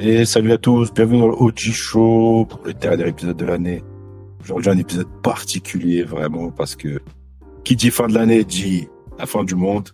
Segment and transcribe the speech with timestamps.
[0.00, 3.82] Et salut à tous, bienvenue dans le OG Show pour le dernier épisode de l'année.
[4.40, 7.00] Aujourd'hui, un épisode particulier vraiment parce que
[7.64, 8.88] qui dit fin de l'année dit
[9.18, 9.88] la fin du monde.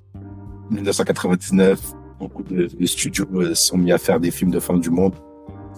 [0.71, 1.81] 1999,
[2.19, 5.15] beaucoup de, studios euh, sont mis à faire des films de fin du monde.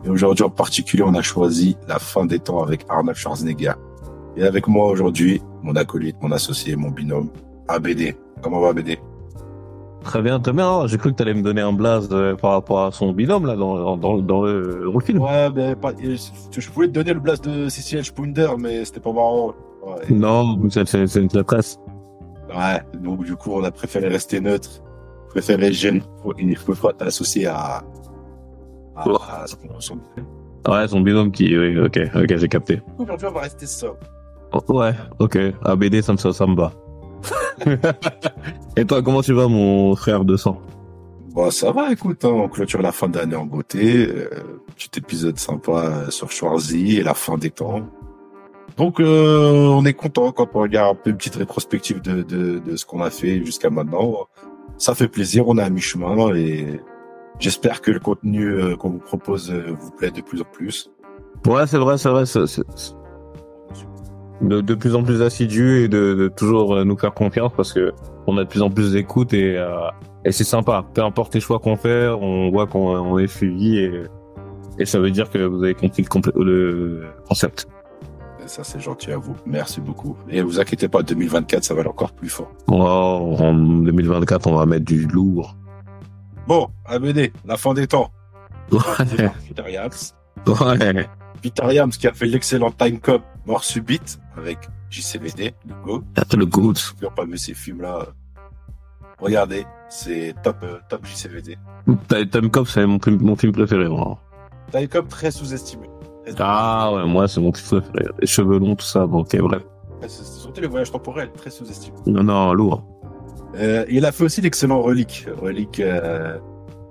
[0.04, 3.75] Et aujourd'hui en particulier, on a choisi la fin des temps avec Arnold Schwarzenegger.
[4.36, 7.31] Et avec moi aujourd'hui, mon acolyte, mon associé, mon binôme,
[7.68, 8.17] ABD.
[8.43, 8.99] Comment va ABD
[10.05, 10.71] Très bien, bien.
[10.71, 13.13] Oh, J'ai cru que tu allais me donner un blaze euh, par rapport à son
[13.13, 15.21] binôme là dans, dans, dans le, dans le film.
[15.21, 19.13] Ouais, mais pas, je, pouvais te donner le blast de Cecil Spounder, mais c'était pas
[19.13, 19.54] marrant.
[19.85, 19.95] Ouais.
[20.11, 21.79] Non, c'est une presse.
[22.49, 24.71] Ouais, donc du coup, on a préféré rester neutre.
[25.31, 26.03] Préféré gêner.
[26.39, 27.82] Il faut faut t'associer à,
[28.95, 29.17] à, Oh.
[29.29, 29.99] à son- son-
[30.73, 31.57] Ouais, son binôme qui.
[31.57, 32.83] Oui, ok, ok, j'ai capté.
[32.98, 33.98] Aujourd'hui, on va rester sobre.
[34.53, 35.37] Oh, ouais, ok.
[35.65, 36.73] ABD, ça me, ça, ça me va.
[38.77, 40.61] Et toi, comment tu vas, mon frère de sang?
[41.33, 44.06] Bon, ça va, écoute, hein, on clôture la fin d'année en beauté.
[44.08, 44.28] Euh,
[44.75, 45.73] petit épisode sympa
[46.06, 47.83] euh, sur Schwarzy et la fin des temps.
[48.77, 52.58] Donc, euh, on est content quand on regarde un peu une petite rétrospective de, de,
[52.58, 54.27] de ce qu'on a fait jusqu'à maintenant.
[54.78, 56.80] Ça fait plaisir, on est à mi-chemin et
[57.39, 60.91] j'espère que le contenu euh, qu'on vous propose vous plaît de plus en plus.
[61.47, 62.27] Ouais, c'est vrai, c'est vrai.
[62.27, 62.92] c'est- c'est- c'est
[64.42, 67.73] De, de plus en plus assidu et de, de toujours euh, nous faire confiance parce
[67.73, 67.92] que
[68.27, 69.89] on a de plus en plus d'écoute et, euh,
[70.27, 70.84] et c'est sympa.
[70.92, 74.03] Peu importe les choix qu'on fait, on voit qu'on on est suivi et,
[74.79, 77.67] et ça veut dire que vous avez compris le, le concept.
[78.47, 79.34] Ça, c'est gentil à vous.
[79.45, 80.17] Merci beaucoup.
[80.29, 82.53] Et vous inquiétez pas, 2024, ça va aller encore plus fort.
[82.69, 85.57] Oh, en 2024, on va mettre du lourd.
[86.47, 88.11] Bon, ABD, la fin des temps.
[88.70, 89.31] Ouais.
[90.47, 91.07] Ouais.
[91.37, 94.59] Peter Yams qui a fait l'excellent Time Cop Mort Subite avec
[94.91, 96.03] JCVD, le go.
[96.37, 96.79] Le.
[96.79, 98.41] Ceux qui n'ont pas vu ces films-là, euh,
[99.19, 101.57] regardez, c'est top, euh, top JCVD.
[102.31, 103.89] Time Cop, c'est mon, film- mon film préféré.
[103.89, 104.19] moi.
[104.73, 105.89] Time Cop très sous-estimé.
[106.39, 108.08] Ah ouais, moi, c'est mon film préféré.
[108.20, 109.07] Les cheveux longs, tout ça.
[109.07, 109.63] Bon, ok, bref.
[110.01, 111.97] très- C'est surtout les voyages temporels, très sous-estimé.
[112.07, 112.85] Non, non, lourd.
[113.57, 115.27] Euh, il a fait aussi l'excellent Relique.
[115.41, 116.39] Relique, euh,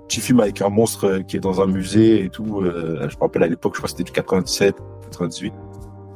[0.08, 2.60] petit film avec un monstre euh, qui est dans un musée et tout.
[2.62, 5.52] euh, je me rappelle à l'époque, je crois que c'était du 97, 98.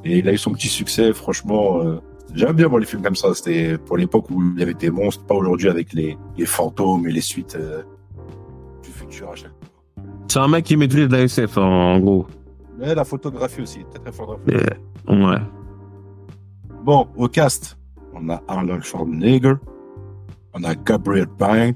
[0.04, 1.80] Et il a eu son petit succès, franchement.
[1.82, 1.98] Euh,
[2.32, 3.34] J'aime bien voir les films comme ça.
[3.34, 7.04] C'était pour l'époque où il y avait des monstres, pas aujourd'hui avec les, les fantômes
[7.08, 7.82] et les suites euh,
[8.84, 10.04] du futur à chaque fois.
[10.28, 12.26] C'est un mec qui maîtrise la SF, hein, en gros.
[12.78, 14.38] Mais la photographie aussi, très fort.
[14.46, 15.38] Et- ouais.
[16.84, 17.76] Bon, au cast,
[18.14, 19.54] on a Arnold Schwarzenegger,
[20.54, 21.74] on a Gabriel Byrne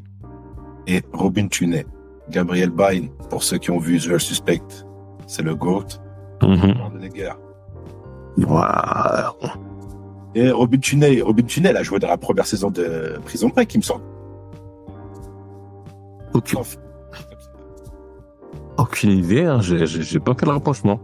[0.87, 1.85] et Robin Tunney.
[2.31, 4.63] Gabriel Byrne, pour ceux qui ont vu The Suspect,
[5.27, 5.85] c'est le GOAT.
[6.43, 6.75] Mhm.
[6.75, 7.33] Schwarzenegger.
[8.39, 9.49] Wow.
[10.35, 13.73] Et Robin Tunney, Robin Tunney, elle a joué dans la première saison de Prison Break,
[13.75, 14.03] il me semble.
[16.33, 16.59] Aucune,
[18.77, 19.61] aucune idée, hein.
[19.61, 20.99] j'ai j'ai- j'ai pas fait le rapprochement.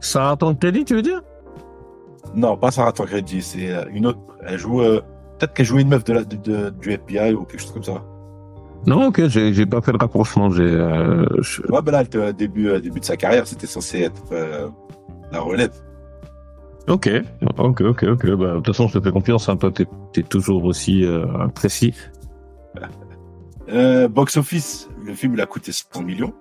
[0.00, 1.22] Sarah Tancredi, tu veux dire?
[2.34, 4.18] Non, pas Sarah Tancredi, c'est euh, une autre.
[4.46, 5.00] Elle joue, euh,
[5.38, 7.82] peut-être qu'elle jouait une meuf de la, de, de- du FBI ou quelque chose comme
[7.82, 8.02] ça.
[8.86, 10.50] Non, ok, j'ai j'ai pas fait le rapprochement.
[10.50, 14.22] J'ai, euh, je- Ouais, ben là, début, euh, début de sa carrière, c'était censé être
[14.32, 14.68] euh,
[15.32, 15.72] la relève.
[16.88, 17.08] Ok,
[17.56, 18.26] ok, ok, ok.
[18.32, 19.48] Bah, de toute façon, je te fais confiance.
[19.48, 19.56] Hein.
[19.56, 19.86] Toi, t'es
[20.16, 21.24] es toujours aussi euh,
[21.54, 21.94] précis.
[23.70, 26.34] Euh, box office, le film il a coûté 100 millions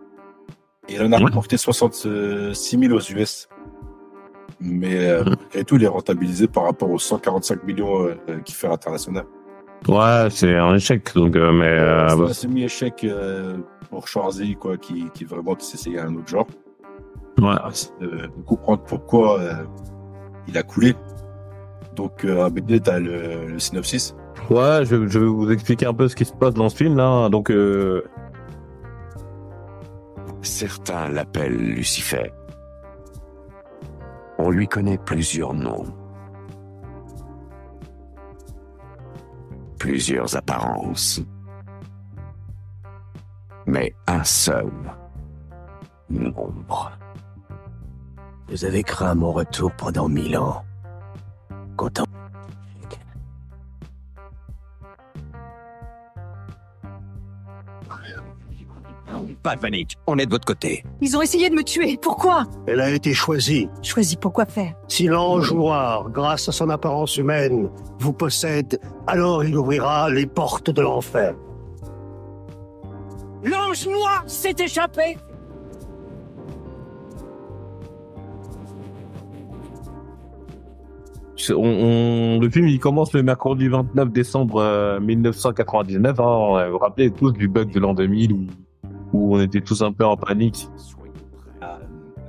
[0.90, 1.24] et il en a Ouais.
[1.24, 3.48] rapporté 66 000 aux US.
[4.60, 5.36] Mais euh, Mhm.
[5.54, 8.10] et tout, il est rentabilisé par rapport aux 145 millions
[8.44, 9.24] qu'il fait à l'international.
[9.88, 11.14] Ouais, c'est un échec.
[11.16, 13.58] Donc, euh, mais euh, c'est bah, un semi-échec euh,
[13.90, 16.48] pour Schwarzy, quoi, qui, qui vraiment qui s'essayait à un autre genre.
[17.42, 17.56] ouais.
[17.72, 19.54] C'est de, de comprendre pourquoi euh,
[20.48, 20.96] il a coulé.
[21.96, 24.16] Donc, euh, ABD, t'as le, le synopsis.
[24.50, 26.98] Ouais, je, je vais vous expliquer un peu ce qui se passe dans ce film
[26.98, 27.30] là.
[27.30, 28.04] Donc, euh,
[30.42, 32.32] Certains l'appellent Lucifer.
[34.38, 35.86] On lui connaît plusieurs noms.
[39.84, 41.20] Plusieurs apparences.
[43.66, 44.72] Mais un seul
[46.10, 46.98] nombre.
[48.48, 50.64] Vous avez craint mon retour pendant mille ans.
[51.76, 52.06] Content.
[59.44, 60.86] Pas de panique, on est de votre côté.
[61.02, 61.98] Ils ont essayé de me tuer.
[62.02, 62.46] Pourquoi?
[62.66, 63.68] Elle a été choisie.
[63.82, 64.74] Choisis pourquoi faire?
[64.88, 67.70] Si l'ange noir, grâce à son apparence humaine,
[68.00, 71.36] vous possède, alors il ouvrira les portes de l'enfer.
[73.44, 75.18] L'ange noir s'est échappé
[81.36, 86.20] c'est- on, on- le film il commence le mercredi 29 décembre euh, 1999.
[86.20, 88.46] Hein, vous vous rappelez tous du bug de l'an 2000 où
[89.14, 90.68] où on était tous un peu en panique.
[91.62, 91.80] La,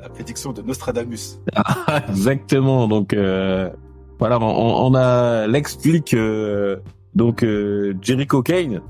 [0.03, 1.41] la prédiction de Nostradamus.
[2.09, 2.87] Exactement.
[2.87, 3.71] Donc euh,
[4.19, 6.77] voilà, on, on a l'explique euh,
[7.15, 8.81] donc euh, Jericho Kane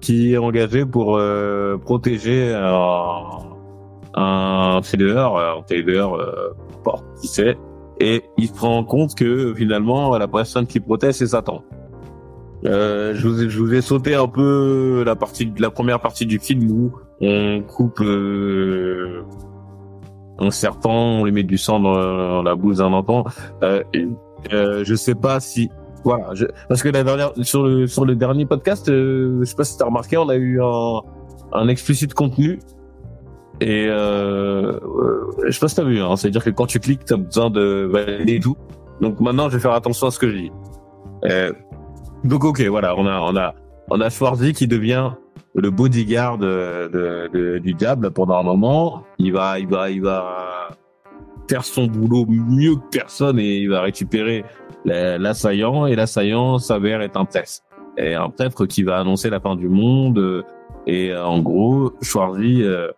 [0.00, 3.20] qui est engagé pour euh, protéger un,
[4.14, 7.56] un trader, un trader euh, n'importe qui c'est,
[8.00, 11.64] et il se rend compte que finalement la personne qui protège c'est Satan.
[12.66, 16.26] Euh, je, vous ai, je vous ai sauté un peu la partie, la première partie
[16.26, 19.22] du film où on coupe euh,
[20.38, 23.24] un serpent, on lui met du sang dans, dans la bouche d'un enfant.
[23.62, 23.82] Euh,
[24.52, 25.70] euh, je sais pas si
[26.04, 29.56] voilà, je, parce que la dernière sur le sur le dernier podcast, euh, je sais
[29.56, 31.00] pas si t'as remarqué, on a eu un
[31.52, 32.58] un explicite contenu
[33.60, 37.04] et euh, euh, je sais pas si t'as vu, hein, c'est-à-dire que quand tu cliques,
[37.06, 38.56] t'as besoin de valider tout.
[39.00, 40.52] Donc maintenant, je vais faire attention à ce que je dis.
[41.24, 41.52] Euh,
[42.24, 43.54] donc ok, voilà, on a on a
[43.90, 45.12] on a Schwarzy qui devient
[45.54, 49.02] le bodyguard de, de, de- du diable pendant un moment.
[49.18, 50.68] Il va il va il va
[51.48, 54.44] faire son boulot mieux que personne et il va récupérer
[54.84, 57.60] la- l'assaillant et l'assaillant s'avère être un prêtre.
[57.96, 60.42] Et un prêtre qui va annoncer la fin du monde euh,
[60.86, 62.88] et euh, en gros Schwarzy euh,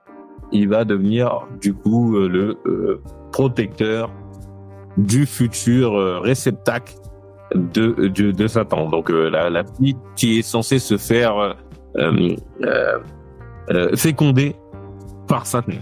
[0.53, 2.56] il va devenir du coup le
[3.32, 4.11] protecteur
[4.97, 6.94] du futur réceptacle
[7.55, 8.88] de, de de Satan.
[8.88, 11.56] Donc la la petite qui est censée se faire
[11.98, 12.98] euh, euh,
[13.70, 14.54] euh, féconder
[15.26, 15.72] par Satan.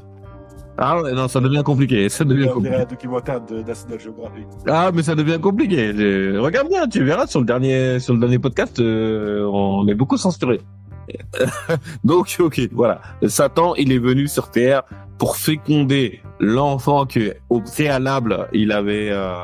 [0.76, 2.74] Ah ouais, non, ça devient compliqué, ça devient compliqué.
[2.76, 4.46] un documentaire de National Geographic.
[4.66, 5.92] Ah, mais ça devient compliqué.
[5.94, 9.94] Je- Regarde bien, tu verras sur le dernier, sur le dernier podcast, euh, on est
[9.94, 10.60] beaucoup censuré.
[12.04, 13.00] Donc, ok, voilà.
[13.26, 14.82] Satan, il est venu sur Terre
[15.18, 19.34] pour féconder l'enfant que, au préalable, il avait euh,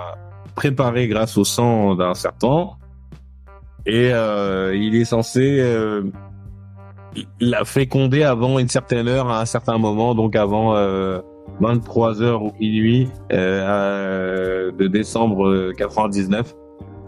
[0.56, 2.76] préparé grâce au sang d'un serpent.
[3.86, 5.60] Et euh, il est censé
[7.40, 11.20] la féconder avant une certaine heure, à un certain moment, donc avant euh,
[11.60, 16.54] 23 heures ou minuit euh, de décembre euh, 99,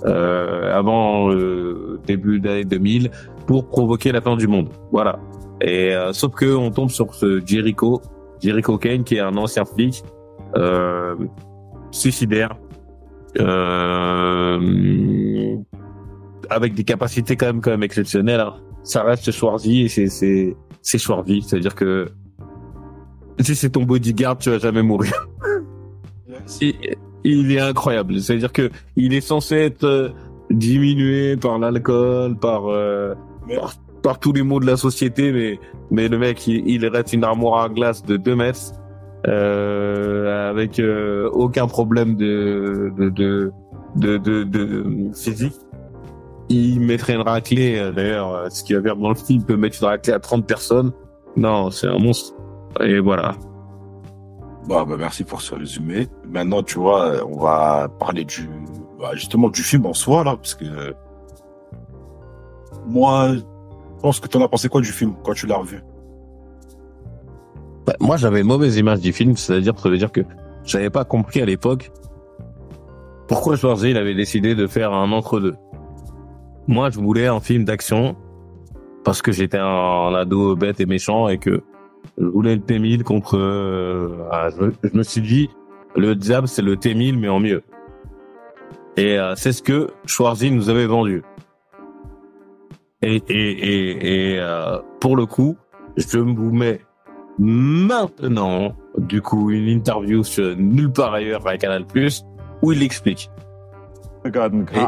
[0.05, 3.11] euh, avant euh, début d'année 2000,
[3.47, 4.69] pour provoquer la fin du monde.
[4.91, 5.19] Voilà.
[5.61, 8.01] Et euh, sauf que on tombe sur ce Jericho,
[8.41, 10.03] Jericho Kane, qui est un ancien flic
[10.57, 11.15] euh,
[11.93, 12.57] suicidaire,
[13.39, 14.59] euh,
[16.51, 18.41] avec des capacités quand même quand même exceptionnelles.
[18.41, 18.55] hein.
[18.85, 22.09] Ça reste Schwarzy et c'est c'est c'est Schwarzy, c'est-à-dire que
[23.41, 25.29] si c'est ton bodyguard, tu vas jamais mourir.
[26.61, 26.75] il,
[27.25, 28.21] il est incroyable.
[28.21, 30.09] C'est-à-dire que il est censé être euh,
[30.51, 33.15] diminué par l'alcool, par, euh,
[33.49, 35.59] par par tous les maux de la société, mais
[35.91, 38.73] mais le mec, il, il reste une armoire à glace de 2 mètres,
[39.29, 43.53] euh, avec euh, aucun problème de de de
[43.97, 44.85] de, de, de
[45.15, 45.55] physique.
[46.49, 49.45] Il mettrait une raclée, euh, d'ailleurs, euh, ce qu'il va faire dans le film, il
[49.45, 50.93] peut mettre une raclée à 30 personnes.
[51.37, 52.35] Non, c'est un monstre.
[52.81, 53.35] Et voilà.
[54.67, 56.09] Bon, bah, merci pour ce résumé.
[56.29, 58.49] Maintenant, tu vois, on va parler du,
[58.99, 60.95] bah, justement, du film en soi, là, parce que
[62.87, 63.41] moi, je
[64.03, 65.83] pense que t'en as pensé quoi du film quand tu l'as revu?
[67.87, 70.21] Bah, moi, j'avais une mauvaise image du film, c'est-à-dire, ça veut dire que
[70.65, 71.91] j'avais pas compris à l'époque
[73.33, 75.55] pourquoi Schwarzy il avait décidé de faire un entre-deux.
[76.69, 78.17] Moi, je voulais un film d'action
[79.05, 81.63] parce que j'étais un, ado bête et méchant et que
[82.19, 83.37] je voulais le T-1000 contre.
[83.37, 85.51] euh, ah, je, me- suis dit,
[85.97, 87.63] le diable, c'est le T-1000 mais en mieux.
[88.97, 91.23] Et euh, c'est ce que Schwarzy nous avait vendu.
[93.05, 95.57] Et, et, euh, pour le coup,
[95.97, 96.81] je vous mets
[97.39, 101.85] maintenant, du coup, une interview sur nulle part ailleurs à Canal+,
[102.63, 103.29] où il explique.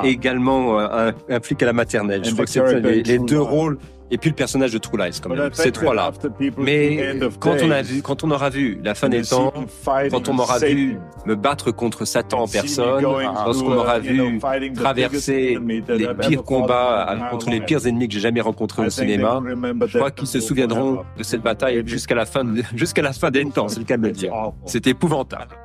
[0.04, 2.24] Et également euh, un, un flic à la maternelle.
[2.24, 3.78] Je crois the que c'est les, deux rôles
[4.10, 5.50] et puis le personnage de True Lies quand même.
[5.52, 6.12] Ces trois-là.
[6.58, 9.52] Mais quand on a vu, quand on aura vu la fin des temps,
[10.10, 14.38] quand on aura vu me battre contre Satan en personne, lorsqu'on aura vu
[14.74, 19.40] traverser les pires combats contre les pires ennemis que j'ai jamais rencontrés au cinéma,
[19.86, 23.44] je crois qu'ils se souviendront de cette bataille jusqu'à la fin, jusqu'à la fin des
[23.46, 24.32] temps, c'est le cas de le dire.
[24.66, 25.56] C'est épouvantable.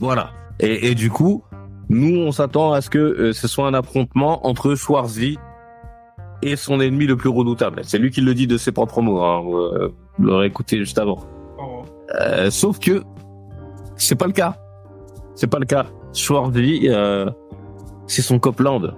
[0.00, 0.30] Voilà.
[0.60, 1.44] Et, et du coup,
[1.88, 5.38] nous, on s'attend à ce que euh, ce soit un affrontement entre Schwarzy
[6.42, 7.80] et son ennemi le plus redoutable.
[7.84, 9.22] C'est lui qui le dit de ses propres mots.
[9.22, 9.42] Hein.
[9.46, 11.18] Euh, Vous l'aurez écouté juste avant.
[12.20, 13.02] Euh, sauf que
[13.96, 14.56] c'est pas le cas.
[15.34, 15.86] C'est pas le cas.
[16.12, 17.28] Schwarzy, euh,
[18.06, 18.94] c'est son Copland.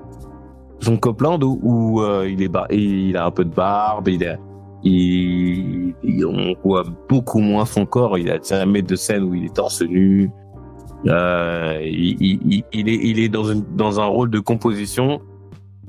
[0.80, 4.22] Son Copland où, où, euh, il est bar- il a un peu de barbe, il
[4.22, 4.38] est,
[4.82, 8.16] il, il- on voit beaucoup moins son corps.
[8.18, 10.30] Il a jamais de scène où il est torse nu.
[11.06, 15.22] Euh, il, est, il est dans, une, dans un rôle de composition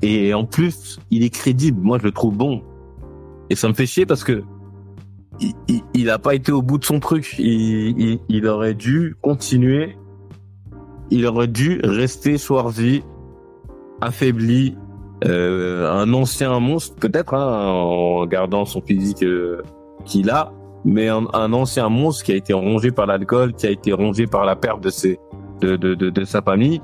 [0.00, 1.80] et en plus, il est crédible.
[1.80, 2.62] Moi, je le trouve bon.
[3.50, 4.42] Et ça me fait chier parce que
[5.40, 7.36] il, il, il a pas été au bout de son truc.
[7.38, 9.96] Il, il, il aurait dû continuer.
[11.10, 13.02] Il aurait dû rester Schwarzy
[14.02, 14.76] affaibli,
[15.24, 19.62] euh, un ancien monstre peut-être hein, en gardant son physique euh,
[20.04, 20.52] qu'il a,
[20.84, 24.26] mais un, un, ancien monstre qui a été rongé par l'alcool, qui a été rongé
[24.26, 25.18] par la perte de ses
[25.60, 26.80] de de, de, sa famille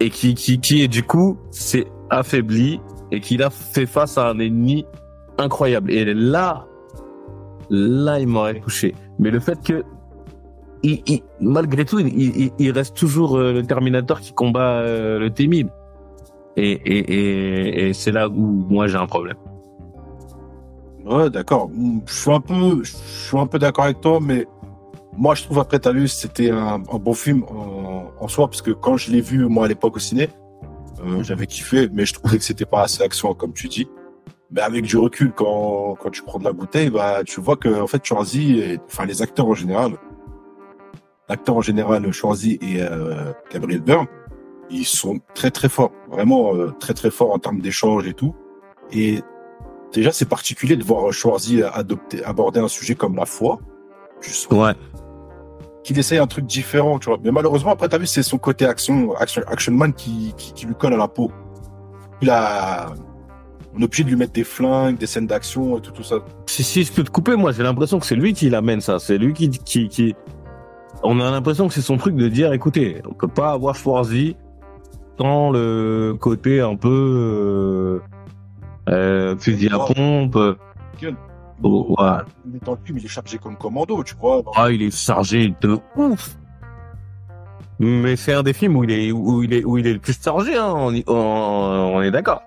[0.00, 2.80] et qui qui qui est du coup s'est affaibli
[3.10, 4.84] et qu'il a fait face à un ennemi
[5.38, 5.90] incroyable.
[5.90, 6.66] Et là,
[7.70, 8.94] là, il m'aurait touché.
[9.18, 9.84] Mais le fait que,
[10.82, 15.30] il, il, malgré tout, il, il, reste toujours euh, le Terminator qui combat euh, le
[15.30, 15.68] T-1000.
[16.56, 19.36] Et, et, et, et c'est là où moi j'ai un problème.
[21.32, 21.70] D'accord.
[22.06, 24.46] Je suis un peu, je suis un peu d'accord avec toi, mais
[25.16, 28.96] moi je trouve après Talus c'était un, bon film en, en, soi parce que quand
[28.96, 30.28] je l'ai vu moi à l'époque au ciné,
[31.04, 33.88] euh, j'avais kiffé, mais je trouvais que c'était pas assez action comme tu dis.
[34.50, 37.80] Mais avec du recul, quand, quand tu prends de la bouteille, bah, tu vois que,
[37.80, 39.92] en fait, Schwarzy, et, enfin, les acteurs en général,
[41.28, 44.06] l'acteur en général, Schwarzy et euh, Gabriel Byrne,
[44.70, 48.34] ils sont très très forts, vraiment euh, très très forts en termes d'échange et tout.
[48.90, 49.20] Et
[49.92, 53.58] déjà, c'est particulier de voir Schwarzy adopter, aborder un sujet comme la foi.
[54.50, 54.72] Ouais.
[55.84, 57.18] Qu'il essaye un truc différent, tu vois.
[57.22, 60.66] Mais malheureusement, après, t'as vu, c'est son côté action, action, action man qui, qui, qui
[60.66, 61.30] lui colle à la peau.
[62.20, 62.88] Il a,
[63.74, 66.16] on est obligé de lui mettre des flingues, des scènes d'action et tout, tout ça.
[66.46, 68.98] Si, si je peux te couper, moi j'ai l'impression que c'est lui qui l'amène ça.
[68.98, 70.14] C'est lui qui, qui, qui...
[71.02, 74.36] On a l'impression que c'est son truc de dire, écoutez, on peut pas avoir Schwarzy
[75.18, 78.00] sans le côté un peu euh,
[78.88, 80.38] euh, fusil à pompe.
[81.62, 82.06] Oh, ouais.
[82.46, 84.42] Il est dans le film, il est chargé comme commando, tu vois.
[84.54, 86.36] Ah, il est chargé de ouf.
[87.80, 89.98] Mais c'est un des films où il est où il est où il est le
[90.00, 90.72] plus chargé, hein.
[90.74, 91.14] on, on,
[91.96, 92.42] on est d'accord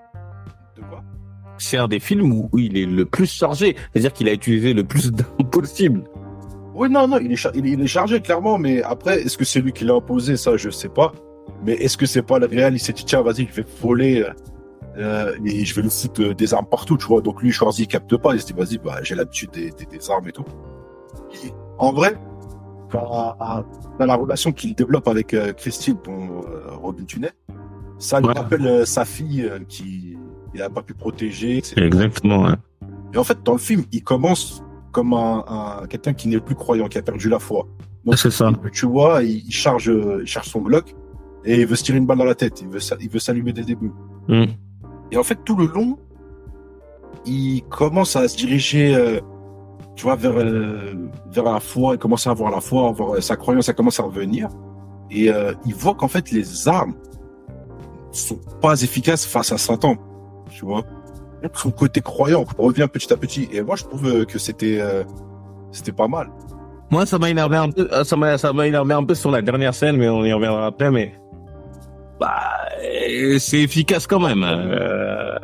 [1.61, 3.75] c'est un des films où, il est le plus chargé.
[3.91, 6.03] C'est-à-dire qu'il a utilisé le plus d'armes possible.
[6.73, 9.61] Oui, non, non, il est, il, il est chargé, clairement, mais après, est-ce que c'est
[9.61, 10.37] lui qui l'a imposé?
[10.37, 11.11] Ça, je sais pas.
[11.63, 14.25] Mais est-ce que c'est pas le réel Il s'est dit, tiens, vas-y, je vais voler
[14.97, 17.21] euh, et je vais lui foutre des armes partout, tu vois.
[17.21, 18.33] Donc lui, choisit, il capte pas.
[18.33, 20.45] Il se dit, vas-y, bah, j'ai l'habitude des, des, des, armes et tout.
[21.45, 22.17] Et en vrai,
[22.91, 23.35] dans,
[23.99, 27.31] dans la relation qu'il développe avec euh, Christine, bon, euh, Robin Tunet,
[27.99, 28.33] ça lui ouais.
[28.33, 30.17] rappelle euh, sa fille qui
[30.53, 31.57] il a pas pu protéger.
[31.57, 31.75] Etc.
[31.77, 32.43] Exactement.
[32.43, 32.55] Ouais.
[33.13, 36.55] Et en fait, dans le film, il commence comme un, un quelqu'un qui n'est plus
[36.55, 37.67] croyant, qui a perdu la foi.
[38.15, 38.51] C'est ça.
[38.73, 40.93] Tu vois, il, il, charge, il charge son Glock
[41.45, 42.61] et il veut se tirer une balle dans la tête.
[42.61, 43.91] Il veut, il veut s'allumer dès le début.
[44.27, 44.45] Mm.
[45.11, 45.97] Et en fait, tout le long,
[47.25, 49.19] il commence à se diriger, euh,
[49.95, 50.93] tu vois, vers euh,
[51.31, 51.95] vers la foi.
[51.95, 54.49] Il commence à avoir la foi, avoir sa croyance, ça commence à revenir.
[55.09, 56.93] Et euh, il voit qu'en fait, les armes
[58.11, 59.97] sont pas efficaces face à Satan
[60.51, 60.83] tu vois.
[61.53, 63.49] Son côté croyant revient petit à petit.
[63.51, 65.03] Et moi, je trouve que c'était euh,
[65.71, 66.29] c'était pas mal.
[66.91, 67.89] Moi, ça m'a énervé un peu.
[68.03, 70.67] Ça m'a ça m'a énervé un peu sur la dernière scène, mais on y reviendra
[70.67, 70.91] après.
[70.91, 71.15] Mais
[72.21, 74.43] bah, c'est efficace quand même.
[74.45, 75.37] Euh...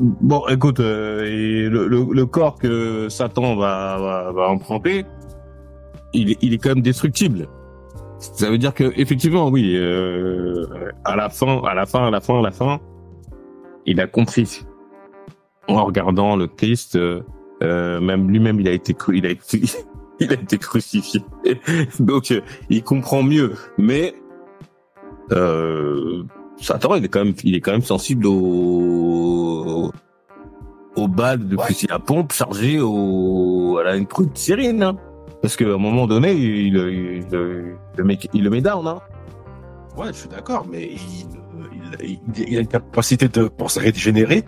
[0.00, 5.04] Bon, écoute, euh, le, le, le, corps que Satan va, va, va emprunter,
[6.12, 7.48] il, il est quand même destructible.
[8.18, 10.66] Ça veut dire que effectivement, oui, euh,
[11.04, 12.80] à la fin, à la fin, à la fin, à la fin,
[13.84, 14.64] il a compris
[15.68, 16.96] en regardant le Christ.
[16.96, 17.22] Euh,
[17.62, 19.60] euh, même lui-même, il a été, il a été,
[20.20, 21.20] il a été crucifié.
[22.00, 22.40] Donc, euh,
[22.70, 23.54] il comprend mieux.
[23.78, 24.14] Mais
[25.32, 26.24] euh,
[26.60, 29.90] Satan, il est quand même, il est quand même sensible au
[30.94, 34.82] au bal de fusil à pompe chargé au à la une de sérine.
[34.82, 34.96] Hein.
[35.40, 37.26] Parce qu'à un moment donné, il, il, il,
[37.96, 38.86] le met, il le met down.
[38.86, 39.00] Hein.
[39.96, 44.44] Ouais, je suis d'accord, mais il, il, il, a une capacité de pour se régénérer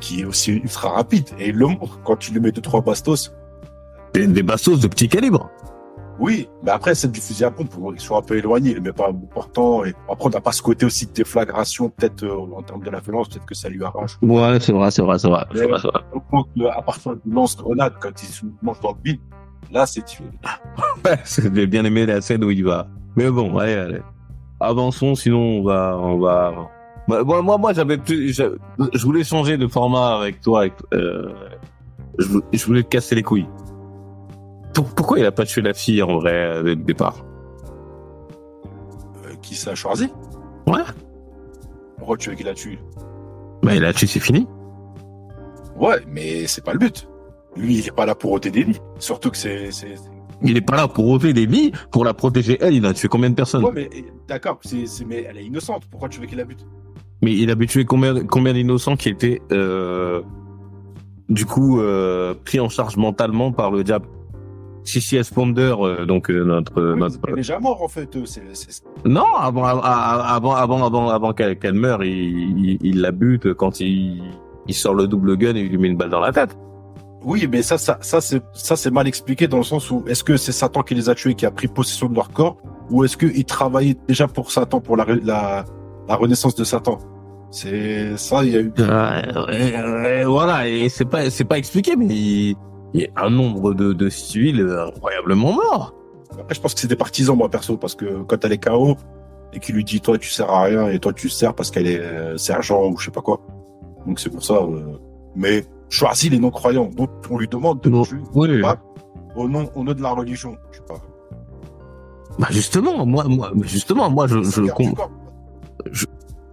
[0.00, 1.30] qui est aussi ultra rapide.
[1.38, 1.66] Et il le
[2.04, 3.32] quand tu lui mets deux trois bastos.
[4.12, 5.50] Des, des bastos de petit calibre.
[6.18, 9.08] Oui, mais après c'est du fusil à pompe, ils sont un peu éloignés, met pas
[9.08, 9.84] important.
[9.84, 12.90] Et après on n'a pas ce côté aussi de déflagration, peut-être euh, en termes de
[12.90, 14.18] la violence, peut-être que ça lui arrange.
[14.22, 15.44] Ouais, c'est vrai, c'est vrai, c'est vrai.
[15.54, 16.70] Mais, vrai, vrai.
[16.70, 19.20] à partir du lance-grenade, quand il se mange dans le vide,
[19.72, 20.04] là c'est
[21.04, 22.86] ouais, j'ai bien aimé la scène où il va.
[23.16, 24.02] Mais bon, allez, allez.
[24.60, 26.52] Avançons, sinon on va, on va,
[27.06, 30.60] moi, moi, moi, j'avais plus, je voulais changer de format avec toi.
[30.60, 31.32] Avec, euh,
[32.18, 33.46] je, je, voulais te casser les couilles.
[34.74, 37.24] Pour, pourquoi il a pas tué la fille en vrai dès le départ
[39.24, 40.08] euh, Qui ça choisi
[40.66, 40.82] Ouais.
[41.98, 42.78] Pourquoi tu veux qu'il la tue?
[43.62, 44.46] Bah, il l'a tué, c'est fini.
[45.76, 47.08] Ouais, mais c'est pas le but.
[47.56, 48.80] Lui, il est pas là pour ôter des lits.
[48.98, 49.70] Surtout que c'est,
[50.42, 52.74] il est pas là pour ôter des lits, pour la protéger elle.
[52.74, 53.64] Il a tué combien de personnes?
[53.64, 53.88] Ouais, mais
[54.28, 54.60] d'accord,
[55.06, 55.84] mais elle est innocente.
[55.90, 56.66] Pourquoi tu veux qu'il la bute
[57.24, 60.20] mais il a tué combien, combien d'innocents qui étaient euh,
[61.30, 64.06] du coup euh, pris en charge mentalement par le diable?
[64.84, 68.14] Sissi Esponder, euh, donc euh, notre Oui, notre est déjà mort, en fait.
[68.16, 73.00] euh, c'est- c'est- non avant avant avant avant avant, qu'elle qu'elle meure, il, il, il
[73.00, 74.22] la bute quand il
[74.66, 76.56] il sort le double gun et il lui met une balle dans la tête.
[77.22, 80.22] Oui, mais ça, ça, ça, c'est, ça, c'est mal expliqué dans le sens où est-ce
[80.22, 82.58] que c'est Satan qui les a tués, qui a pris possession de leur corps,
[82.90, 85.64] ou est-ce qu'ils travaillaient déjà pour Satan, pour la, la,
[86.06, 86.98] la renaissance de Satan?
[87.50, 88.72] C'est ça, il y a eu.
[88.78, 92.56] Euh, voilà et c'est pas c'est pas expliqué mais il,
[92.94, 95.94] il y a un nombre de, de civils incroyablement morts.
[96.38, 98.96] Après, je pense que c'est des partisans, moi, perso, parce que quand elle est KO,
[99.52, 101.86] et qu'il lui dit, toi, tu sers à rien, et toi, tu sers parce qu'elle
[101.86, 103.40] est euh, sergent, ou je sais pas quoi.
[104.06, 104.96] Donc, c'est pour ça, euh,
[105.36, 106.90] mais choisis les non-croyants.
[106.96, 108.02] Donc, on lui demande de Non.
[108.02, 108.60] tuer Oui.
[108.62, 108.78] pas
[109.36, 110.56] au nom, au nom de la religion.
[110.72, 110.94] Je sais pas.
[112.38, 115.08] Bah justement moi moi justement moi je je corps.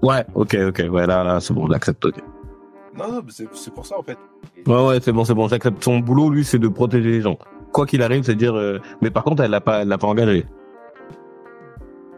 [0.03, 2.15] ouais ok ok ouais là là c'est bon j'accepte ok.
[2.97, 4.17] Non, non, mais c'est, pour ça, en fait.
[4.67, 5.83] Ouais, ouais, c'est bon, c'est bon, j'accepte.
[5.83, 7.37] Son boulot, lui, c'est de protéger les gens.
[7.71, 8.55] Quoi qu'il arrive, c'est dire.
[8.55, 10.45] euh, Mais par contre, elle l'a pas, elle l'a pas engagé.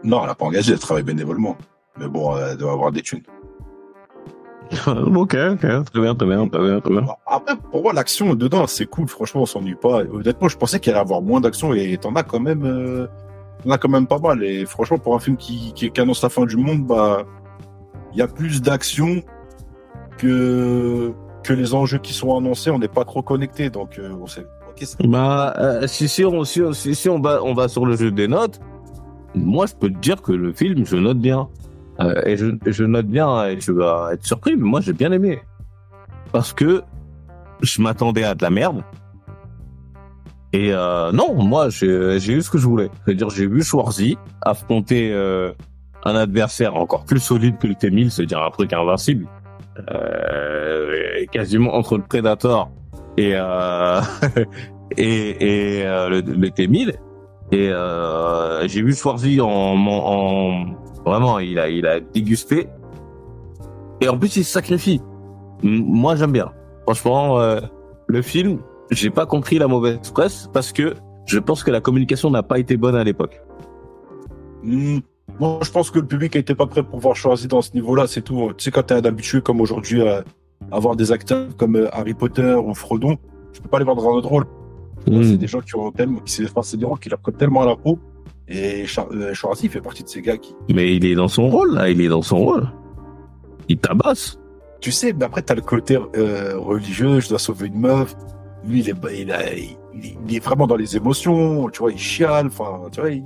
[0.02, 1.56] Non, elle a pas engagé, elle travaille bénévolement.
[1.98, 3.22] Mais bon, elle doit avoir des thunes.
[4.86, 7.06] ok, ok, très bien, très bien, très bien, très bien.
[7.26, 9.06] Après, pour moi, l'action dedans, c'est cool.
[9.06, 10.02] Franchement, on s'ennuie pas.
[10.12, 13.06] Honnêtement, je pensais qu'il allait y avoir moins d'action et t'en as quand même, euh,
[13.62, 14.42] t'en as quand même pas mal.
[14.42, 17.24] Et franchement, pour un film qui, qui, qui annonce la fin du monde, bah,
[18.12, 19.22] il y a plus d'action
[20.18, 21.12] que,
[21.50, 22.70] les enjeux qui sont annoncés.
[22.70, 23.70] On n'est pas trop connectés.
[23.70, 24.46] Donc, euh, on sait,
[25.04, 28.28] Bah, euh, si, si, on, si, si, on, va, on va sur le jeu des
[28.28, 28.60] notes,
[29.34, 31.48] moi, je peux te dire que le film, je note bien.
[32.00, 35.40] Euh, et je, note bien, et je vais être surpris, mais moi, j'ai bien aimé.
[36.32, 36.82] Parce que
[37.62, 38.82] je m'attendais à de la merde.
[40.52, 42.90] Et euh, non, moi, j'ai eu ce que je voulais.
[43.04, 45.12] C'est-à-dire, j'ai vu Schwarzy affronter
[46.04, 49.26] un adversaire encore plus solide que le T-1000, c'est-à-dire un truc invincible.
[49.90, 52.70] Euh, quasiment entre le Predator
[53.16, 54.00] et euh,
[54.96, 56.94] et, et euh, le, le T-1000.
[57.52, 60.64] Et euh, j'ai vu Schwarzy en, en, en-
[61.04, 62.68] vraiment, il a il a dégusté.
[64.00, 65.00] Et en plus, il se sacrifie.
[65.62, 66.52] Moi, j'aime bien.
[66.84, 67.60] Franchement, euh,
[68.06, 68.58] le film,
[68.90, 70.94] j'ai pas compris la mauvaise presse parce que
[71.26, 73.40] je pense que la communication n'a pas été bonne à l'époque.
[75.38, 75.40] Hmm.
[75.40, 78.06] Moi, je pense que le public n'était pas prêt pour voir choisir dans ce niveau-là,
[78.06, 78.52] c'est tout.
[78.56, 80.24] Tu sais, quand t'es un habitué comme aujourd'hui à
[80.70, 83.16] avoir des acteurs comme euh, Harry Potter ou Frodon,
[83.52, 84.44] je peux pas les voir dans un autre rôle.
[85.06, 87.60] C'est des gens qui ont tellement, qui enfin, c'est des rôles qui leur collent tellement
[87.62, 87.98] à la peau.
[88.48, 91.48] Et Char euh, Schwarzy fait partie de ces gars qui, Mais il est dans son
[91.48, 91.90] rôle, là.
[91.90, 92.68] Il est dans son rôle.
[93.68, 94.38] Il tabasse.
[94.80, 98.14] tu sais, mais après t'as le côté euh, religieux, je dois sauver une meuf.
[98.66, 99.76] Lui, il est, il, a- il,
[100.26, 103.24] il est vraiment dans les émotions, tu vois, il chiale, enfin, tu vois, il,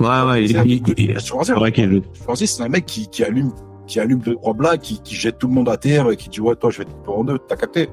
[0.00, 0.44] Ouais, ouais.
[0.44, 2.02] Il, il, il- Schwarzy, c'est vrai qu'il
[2.34, 3.52] c'est un mec qui, qui allume,
[3.86, 6.28] qui allume deux, trois blagues, qui, qui jette tout le monde à terre et qui
[6.28, 7.88] dit, ouais, toi, je vais te couper en deux, t'as capté.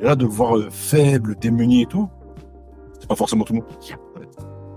[0.00, 2.08] Et là, de voir euh, faible, démuni et tout,
[3.00, 3.68] c'est pas forcément tout le monde.
[3.80, 3.94] qui-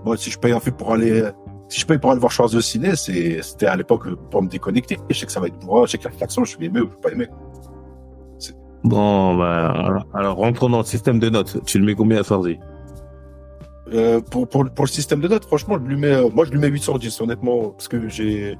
[0.04, 1.22] Moi, si je paye un film pour aller,
[1.68, 4.48] si je paye pour aller voir Schwarzy au ciné, c'était à l'époque euh, pour me
[4.48, 4.98] déconnecter.
[5.10, 6.88] Je sais que ça va être bourrin, je sais que l'action, je vais aimer ou
[6.88, 7.28] je vais pas aimer.
[8.84, 11.58] Bon, bah, alors, alors, rentrons dans le système de notes.
[11.66, 12.58] Tu le mets combien à Schwarzy
[13.94, 16.50] Euh, pour, pour, pour le système de notes, franchement, je lui mets, euh, moi, je
[16.50, 18.56] lui mets 8 sur 10, honnêtement, parce que j'ai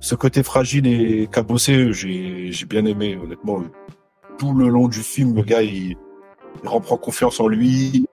[0.00, 3.62] ce côté fragile et cabossé, j'ai, j'ai bien aimé, honnêtement.
[4.38, 5.96] Tout le long du film, le gars, il,
[6.62, 8.06] il reprend confiance en lui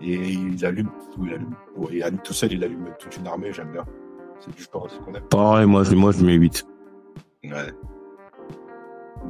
[0.00, 1.26] et il allume tout,
[1.90, 3.84] il allume, tout seul, il allume toute une armée, j'aime bien.
[4.40, 5.22] C'est du sport qu'on aime.
[5.30, 6.66] Pareil, moi, je, moi, je mets 8.
[7.44, 7.50] Ouais.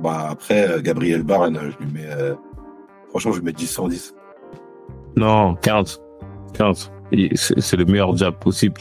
[0.03, 2.35] Bah, après, euh, Gabriel Barne, je lui mets, euh,
[3.11, 4.15] franchement, je lui mets 10 sur 10.
[5.17, 6.01] Non, 15.
[6.55, 6.91] 15.
[7.13, 8.81] Il- C'est le meilleur job possible.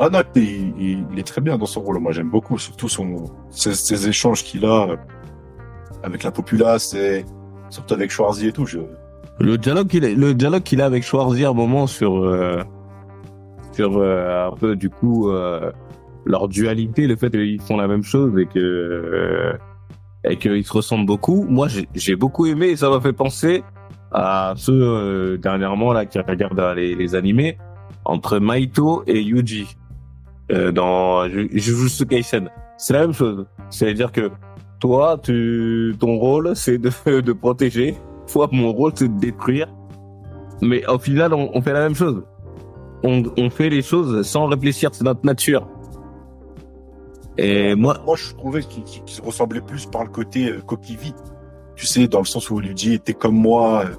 [0.00, 0.42] Ah non, il,
[0.78, 1.98] il- il est très bien dans son rôle.
[1.98, 4.86] Moi, j'aime beaucoup, surtout son, ses, ses échanges qu'il a
[6.02, 7.24] avec la populace et
[7.70, 8.66] surtout avec Schwarzy et tout.
[8.66, 8.78] Je...
[9.40, 12.62] Le dialogue qu'il a, le dialogue qu'il a avec Schwarzy à un moment sur euh,
[13.72, 15.72] sur euh, un peu du coup euh,
[16.26, 19.54] leur dualité, le fait qu'ils font la même chose et que
[20.24, 21.44] et qu'ils se ressemblent beaucoup.
[21.48, 23.62] Moi, j'ai j'ai beaucoup aimé et ça m'a fait penser
[24.12, 27.58] à ceux euh, dernièrement là qui regardent euh, les, les animés
[28.04, 29.76] entre Maito et Yuji
[30.50, 32.48] euh, dans Ju- Jujutsu Kaisen.
[32.78, 33.44] C'est la même chose.
[33.70, 34.30] C'est-à-dire que
[34.80, 36.90] toi, tu ton rôle c'est de
[37.20, 39.66] de protéger fois mon rôle c'est de détruire.
[40.62, 42.22] Mais au final, on, on fait la même chose.
[43.04, 45.68] On, on fait les choses sans réfléchir, c'est notre nature.
[47.36, 51.14] Et moi, Moi, je trouvais qu'il se ressemblait plus par le côté euh, coquille vide.
[51.78, 53.94] Tu sais, dans le sens où il lui dit, t'es comme moi, euh,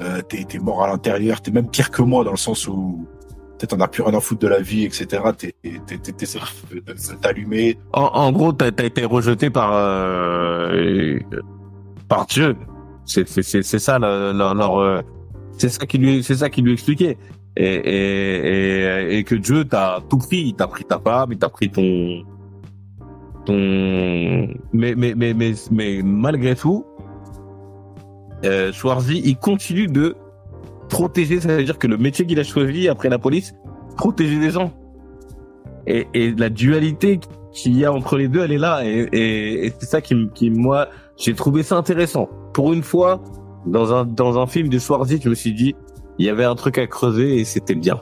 [0.00, 3.04] euh, t'es mort à l'intérieur, t'es même pire que moi, dans le sens où
[3.58, 5.20] peut-être t'en as plus rien à foutre de la vie, etc.
[5.36, 5.52] T'es
[5.84, 7.76] t'es- t'allumer.
[7.92, 11.18] en, gros, t'as as été rejeté par euh,
[12.08, 12.56] par Dieu.
[13.04, 15.00] C'est ça leur, euh,
[15.56, 17.18] c'est ça qui lui ça qui lui expliquait.
[17.56, 21.38] Et et et, et que Dieu t'a tout pris, il t'a pris ta femme, il
[21.38, 22.22] t'a pris ton
[23.44, 23.56] ton
[24.72, 26.84] mais mais mais mais mais malgré tout
[28.44, 28.72] euh,
[29.08, 30.16] il continue de
[30.88, 33.54] protéger, ça veut dire que le métier qu'il a choisi après la police,
[33.96, 34.72] protéger les gens.
[35.86, 37.18] Et, la dualité
[37.52, 38.82] qu'il y a entre les deux, elle est là.
[38.84, 42.28] Et, c'est ça qui, qui, moi, j'ai trouvé ça intéressant.
[42.52, 43.22] Pour une fois,
[43.66, 45.74] dans un, dans un film de Schwarzy, je me suis dit,
[46.18, 48.00] il y avait un truc à creuser et c'était bien.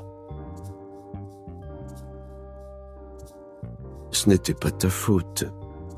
[4.11, 5.44] Ce n'était pas ta faute.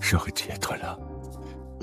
[0.00, 0.98] J'aurais dû être là.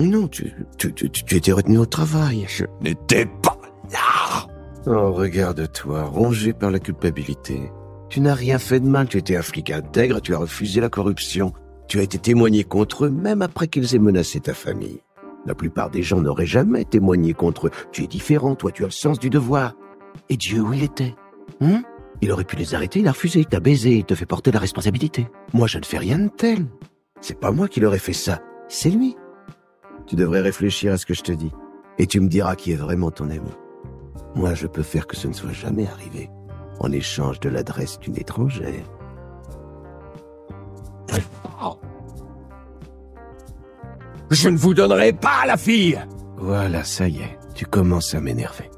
[0.00, 2.44] Non, tu, tu, tu, tu- étais retenu au travail.
[2.48, 2.64] Je...
[2.82, 3.56] N'était pas
[3.92, 4.46] là.
[4.86, 7.70] Oh, regarde-toi, rongé par la culpabilité.
[8.08, 10.88] Tu n'as rien fait de mal, tu étais un flic intègre, tu as refusé la
[10.88, 11.52] corruption.
[11.88, 15.00] Tu as été témoigné contre eux, même après qu'ils aient menacé ta famille.
[15.46, 17.70] La plupart des gens n'auraient jamais témoigné contre eux.
[17.92, 19.74] Tu es différent, toi, tu as le sens du devoir.
[20.28, 21.14] Et Dieu, où il était?
[21.60, 21.82] Hein?
[22.20, 24.50] Il aurait pu les arrêter, il a refusé, il t'a baisé, il te fait porter
[24.50, 25.28] la responsabilité.
[25.52, 26.66] Moi, je ne fais rien de tel.
[27.20, 29.16] C'est pas moi qui leur ai fait ça, c'est lui.
[30.06, 31.52] Tu devrais réfléchir à ce que je te dis.
[31.98, 33.50] Et tu me diras qui est vraiment ton ami.
[34.34, 36.30] Moi, je peux faire que ce ne soit jamais arrivé,
[36.78, 38.84] en échange de l'adresse d'une étrangère.
[44.30, 45.98] Je ne vous donnerai pas la fille.
[46.36, 48.70] Voilà, ça y est, tu commences à m'énerver.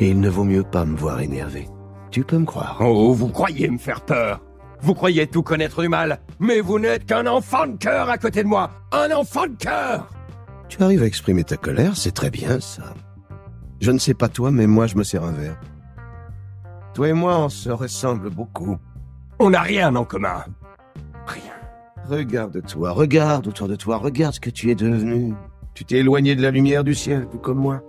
[0.00, 1.68] Et il ne vaut mieux pas me voir énervé.
[2.10, 2.78] Tu peux me croire.
[2.80, 4.40] Oh, vous croyez me faire peur.
[4.82, 6.20] Vous croyez tout connaître du mal.
[6.38, 8.70] Mais vous n'êtes qu'un enfant de cœur à côté de moi.
[8.92, 10.08] Un enfant de cœur.
[10.68, 12.94] Tu arrives à exprimer ta colère, c'est très bien ça.
[13.80, 15.58] Je ne sais pas toi, mais moi je me sers un verre.
[16.94, 18.76] Toi et moi, on se ressemble beaucoup.
[19.38, 20.44] On n'a rien en commun.
[21.26, 21.54] Rien.
[22.08, 25.34] Regarde-toi, regarde autour de toi, regarde ce que tu es devenu.
[25.74, 27.82] Tu t'es éloigné de la lumière du ciel, tout comme moi.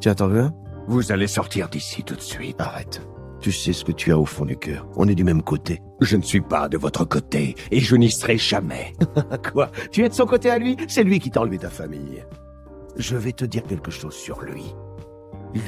[0.00, 0.54] Tiens, t'en veux un?
[0.88, 2.60] Vous allez sortir d'ici tout de suite.
[2.60, 3.00] Arrête.
[3.40, 4.86] Tu sais ce que tu as au fond du cœur.
[4.96, 5.82] On est du même côté.
[6.00, 8.92] Je ne suis pas de votre côté et je n'y serai jamais.
[9.52, 9.70] Quoi?
[9.92, 10.76] Tu es de son côté à lui?
[10.88, 12.24] C'est lui qui t'a enlevé ta famille.
[12.96, 14.74] Je vais te dire quelque chose sur lui.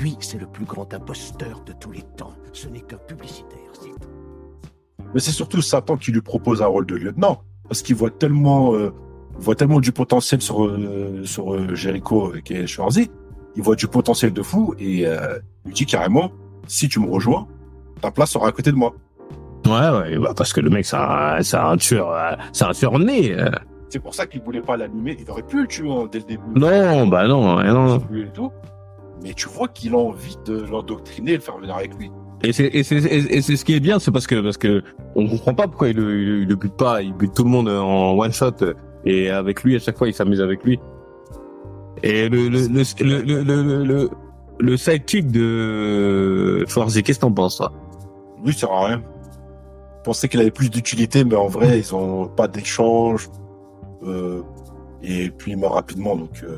[0.00, 2.32] Lui, c'est le plus grand imposteur de tous les temps.
[2.52, 4.08] Ce n'est qu'un publicitaire, c'est tout.
[5.14, 7.42] Mais c'est surtout Satan qui lui propose un rôle de lieutenant.
[7.68, 8.92] Parce qu'il voit tellement, euh,
[9.38, 13.10] voit tellement du potentiel sur, euh, sur euh, Jericho est Schwarzy.
[13.56, 15.30] Il voit du potentiel de fou et il
[15.64, 16.30] lui dit carrément,
[16.66, 17.48] si tu me rejoins,
[17.98, 18.94] ta place sera à côté de moi.
[19.66, 22.72] Ouais, ouais, bah parce que le mec, c'est un, c'est un tueur, euh, c'est un
[22.72, 23.34] tueur né.
[23.38, 23.50] euh.
[23.90, 25.16] C'est pour ça qu'il voulait pas l'allumer.
[25.20, 26.42] Il aurait pu le tuer hein, dès le début.
[26.54, 27.98] Non, bah non, ouais, non.
[28.14, 28.50] Et tout.
[29.22, 32.10] Mais tu vois qu'il a envie de l'endoctriner et de le faire venir avec lui.
[32.44, 34.56] Et c'est et c'est et et c'est ce qui est bien, c'est parce que parce
[34.56, 34.82] que
[35.16, 37.42] on comprend pas pourquoi il le, il, le- il le bute pas, il bute tout
[37.42, 40.62] le monde en one shot euh, et avec lui à chaque fois il s'amuse avec
[40.64, 40.78] lui.
[42.04, 44.10] Et le le le le le le, le, le,
[44.60, 47.72] le sidekick de Schwarzy, qu'est-ce que t'en penses toi?
[48.44, 49.02] Lui, ça sert à rien.
[49.98, 53.28] Je pensais qu'il avait plus d'utilité, mais en vrai, ils ont pas d'échange.
[54.04, 54.42] Euh,
[55.02, 56.42] et puis il meurt rapidement, donc.
[56.44, 56.56] euh,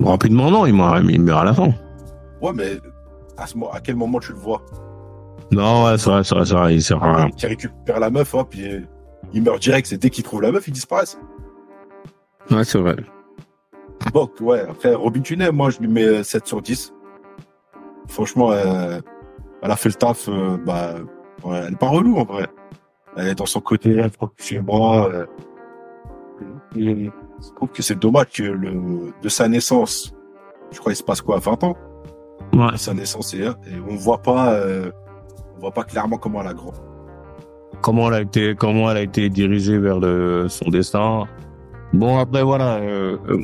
[0.00, 1.70] Rapidement non, il meurt, il meurt à la fin.
[2.40, 2.76] Ouais, mais
[3.36, 4.62] à, ce, mo- à quel moment tu le vois?
[5.50, 7.30] Non, ouais, c'est vrai, c'est vrai, c'est vrai, il sert à rien.
[7.30, 8.86] Qui récupère la meuf, hop, il,
[9.32, 9.86] il meurt direct.
[9.88, 11.04] C'est dès qu'il trouve la meuf, il disparaît.
[12.50, 12.96] Ouais, c'est vrai.
[14.12, 16.92] Bon, ouais, après, Robin Tunney, moi, je lui mets euh, 7 sur 10.
[18.08, 19.00] Franchement, euh,
[19.62, 20.94] elle a fait le taf, euh, bah,
[21.44, 22.46] ouais, elle est pas relou, en vrai.
[23.16, 25.08] Elle est dans son côté, elle prend chez moi.
[25.12, 25.26] euh,
[26.76, 27.10] et
[27.42, 30.14] je trouve que c'est dommage que le, de sa naissance,
[30.70, 31.76] je crois qu'il se passe quoi, 20 ans?
[32.54, 32.72] Ouais.
[32.72, 33.50] De sa naissance et, et
[33.88, 34.90] on voit pas, euh,
[35.56, 36.78] on voit pas clairement comment elle a grandi.
[37.80, 41.24] comment elle a été comment elle a été dirigée vers le, son destin.
[41.92, 43.42] Bon après voilà, euh, euh,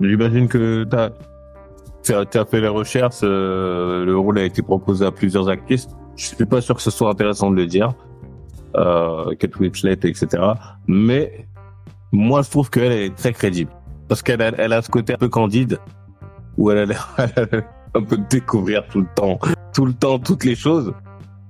[0.00, 1.10] j'imagine que t'as
[2.08, 5.88] t'as t'as fait les recherches, euh, le rôle a été proposé à plusieurs actrices.
[6.16, 7.92] Je suis pas sûr que ce soit intéressant de le dire,
[8.76, 10.26] euh, Kate Winslet etc.
[10.86, 11.46] Mais
[12.12, 13.70] moi je trouve qu'elle est très crédible
[14.08, 15.78] parce qu'elle a, ce côté un peu candide
[16.56, 17.16] où elle a l'air
[17.94, 19.38] un peu de découvrir tout le temps,
[19.74, 20.92] tout le temps toutes les choses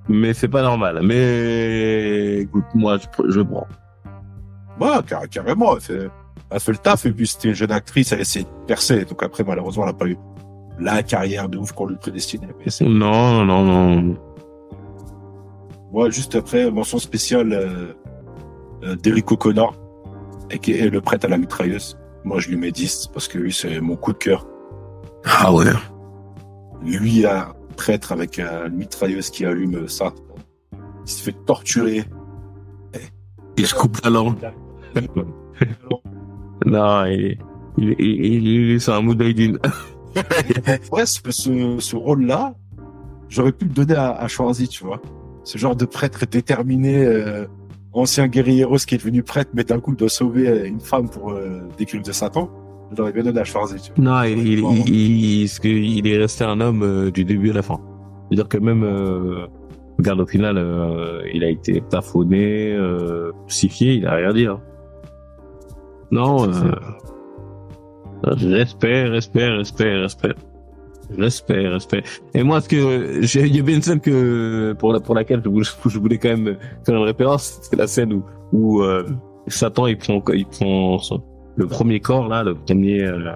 [0.08, 1.00] mais c'est pas normal.
[1.02, 3.66] Mais écoute, moi, je, prends.
[5.06, 5.82] Car- carrément, elle
[6.60, 9.44] fait, le taf, et puis c'était une jeune actrice, elle essaie de percer, donc après,
[9.44, 10.16] malheureusement, elle n'a pas eu
[10.78, 12.48] la carrière de ouf qu'on lui prédestinait.
[12.58, 14.16] Mais Non, non, non.
[15.92, 17.92] moi, juste après, mention spéciale, euh,
[18.84, 19.74] euh, d'Eric O'Connor,
[20.50, 21.98] et qui est le prêtre à la mitrailleuse.
[22.24, 24.46] Moi, je lui mets 10, parce que lui, c'est mon coup de cœur.
[25.24, 25.66] Ah ouais.
[26.82, 30.12] Lui, un prêtre avec une mitrailleuse qui allume ça.
[31.06, 32.04] Il se fait torturer.
[33.56, 34.36] Il se coupe la langue.
[36.66, 37.38] Non, il est...
[37.78, 39.58] il, il, il est sur un mood d'une.
[40.92, 42.54] ouais, ce, ce, ce rôle-là,
[43.28, 45.00] j'aurais pu le donner à, à Schwarzy, tu vois.
[45.44, 47.46] Ce genre de prêtre déterminé, euh,
[47.92, 51.30] ancien guerrier rose qui est devenu prêtre, mais d'un coup doit sauver une femme pour
[51.30, 52.50] euh, des crimes de Satan.
[52.96, 54.04] J'aurais bien donné à Schwarzy, tu vois.
[54.04, 57.62] Non, il, il, il, il, il est resté un homme euh, du début à la
[57.62, 57.80] fin.
[58.28, 59.46] C'est-à-dire que même, euh,
[59.98, 64.46] regarde, au final, euh, il a été plafonné, euh, crucifié, il a rien dit.
[64.46, 64.60] Hein.
[66.10, 66.72] Non, euh,
[68.24, 70.34] respect, respect, respect, respect.
[71.16, 72.02] Respect, respect.
[72.34, 75.42] Et moi, ce que il y a bien une scène que pour la pour laquelle
[75.42, 79.04] je voulais, quand même faire une référence, c'est la scène où où euh,
[79.46, 81.22] Satan il prend il prend son,
[81.56, 83.32] le premier corps là, le premier euh,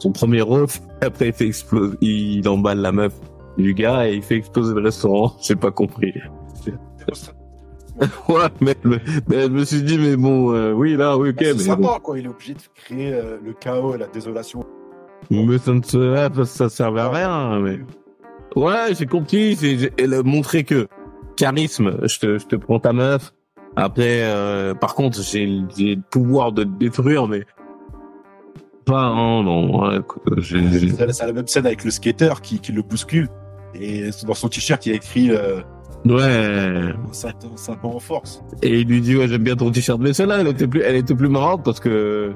[0.00, 0.66] son premier rôle,
[1.00, 3.14] après il fait exploser, il emballe la meuf
[3.56, 5.32] du gars et il fait exploser le restaurant.
[5.42, 6.12] J'ai pas compris.
[8.28, 11.36] ouais, mais, mais, je me suis dit mais bon, euh, oui là, oui ok.
[11.38, 11.98] C'est mais bon.
[12.02, 12.18] quoi.
[12.18, 14.64] Il est obligé de créer euh, le chaos et la désolation.
[15.30, 17.78] Mais ça ne se, ouais, ça servait à rien, mais.
[18.56, 20.88] Ouais, j'ai compris, j'ai- elle a montré que
[21.36, 23.32] charisme, je te, je te prends ta meuf.
[23.76, 27.44] Après, euh, par contre, j'ai, le pouvoir de te détruire, mais
[28.84, 30.00] pas, hein, non, ouais,
[30.42, 33.28] C'est c'est la même scène avec le skater qui, qui le bouscule.
[33.74, 35.60] Et dans son t-shirt, il y a écrit euh,
[36.06, 36.92] ouais.
[37.12, 38.42] Satan, Satan en force.
[38.62, 40.96] Et il lui dit, ouais, j'aime bien ton t-shirt, mais celle-là, elle était plus, elle
[40.96, 42.32] était plus marrante parce que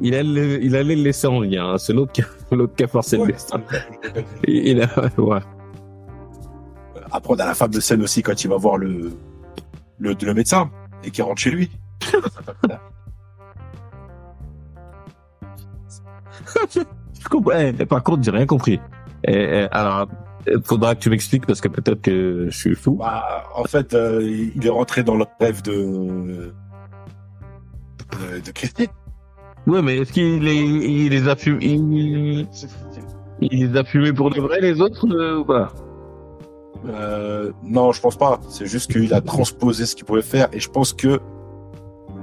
[0.00, 1.72] il allait, il allait le laisser en lien.
[1.72, 1.78] hein.
[1.78, 3.60] C'est l'autre qui, a- l'autre qui a forcé le destin.
[4.46, 4.88] Il, a,
[5.20, 5.40] ouais.
[7.10, 9.10] Après, on a la fameuse scène aussi quand il va voir le,
[9.98, 10.70] le, le médecin
[11.02, 11.70] et qu'il rentre chez lui.
[16.74, 17.52] Je comprends.
[17.58, 18.80] Eh, par contre, j'ai rien compris.
[19.24, 20.08] Eh, eh, alors,
[20.64, 22.96] faudra que tu m'expliques parce que peut-être que je suis fou.
[22.96, 26.52] Bah, en fait, euh, il est rentré dans le rêve de,
[28.12, 28.88] de, de Christine.
[29.66, 32.48] Ouais, mais est-ce qu'il les, il les a fumés, il,
[33.40, 35.72] il les a fumés pour de vrai les autres euh, ou pas?
[36.86, 38.40] Euh, non, je pense pas.
[38.48, 41.20] C'est juste qu'il a transposé ce qu'il pouvait faire et je pense que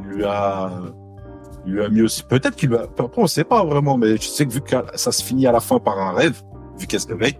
[0.07, 0.71] lui a,
[1.65, 2.23] lui a mis aussi.
[2.23, 2.83] Peut-être qu'il lui a.
[2.83, 5.51] Après, on sait pas vraiment, mais je sais que vu que ça se finit à
[5.51, 6.41] la fin par un rêve,
[6.79, 7.37] vu qu'elle se réveille,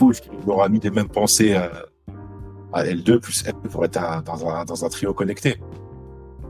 [0.00, 1.68] Pouf, il lui aura mis des mêmes pensées euh,
[2.72, 5.60] à L2 plus L2 pour être un- dans un dans un trio connecté.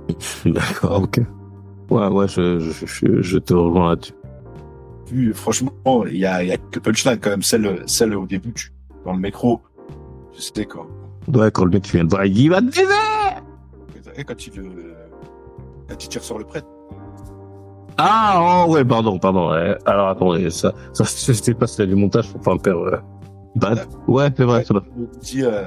[0.46, 1.20] D'accord, ok.
[1.90, 4.14] Ouais, ouais, je, je, je, je te rejoins là-dessus.
[5.34, 5.72] Franchement,
[6.06, 8.70] il y a, y a que punchline quand même, celle celle au début tu-
[9.04, 9.60] dans le métro.
[10.32, 10.86] Je sais quoi.
[11.34, 12.66] Ouais, quand le mec vient de voir, il va te
[14.16, 14.94] Et quand il euh,
[15.88, 16.68] quand il tire sur le prêtre.
[17.98, 19.48] Ah, oh, ouais, pardon, pardon.
[19.84, 22.78] Alors, attendez, ça, ça, je sais pas si c'est du montage pour pas me faire,
[23.60, 23.86] bad.
[24.08, 24.82] Ouais, c'est vrai, c'est vrai.
[24.96, 25.64] Il dit euh,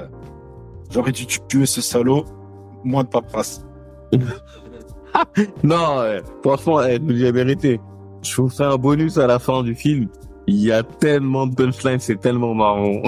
[0.90, 2.24] j'aurais dû tuer ce salaud,
[2.84, 3.64] moins de paperasse.
[5.62, 7.80] Non, ouais, franchement, eh, je vous dis la vérité.
[8.22, 10.08] Je vous fais un bonus à la fin du film.
[10.48, 13.00] Il y a tellement de punchlines, c'est tellement marrant.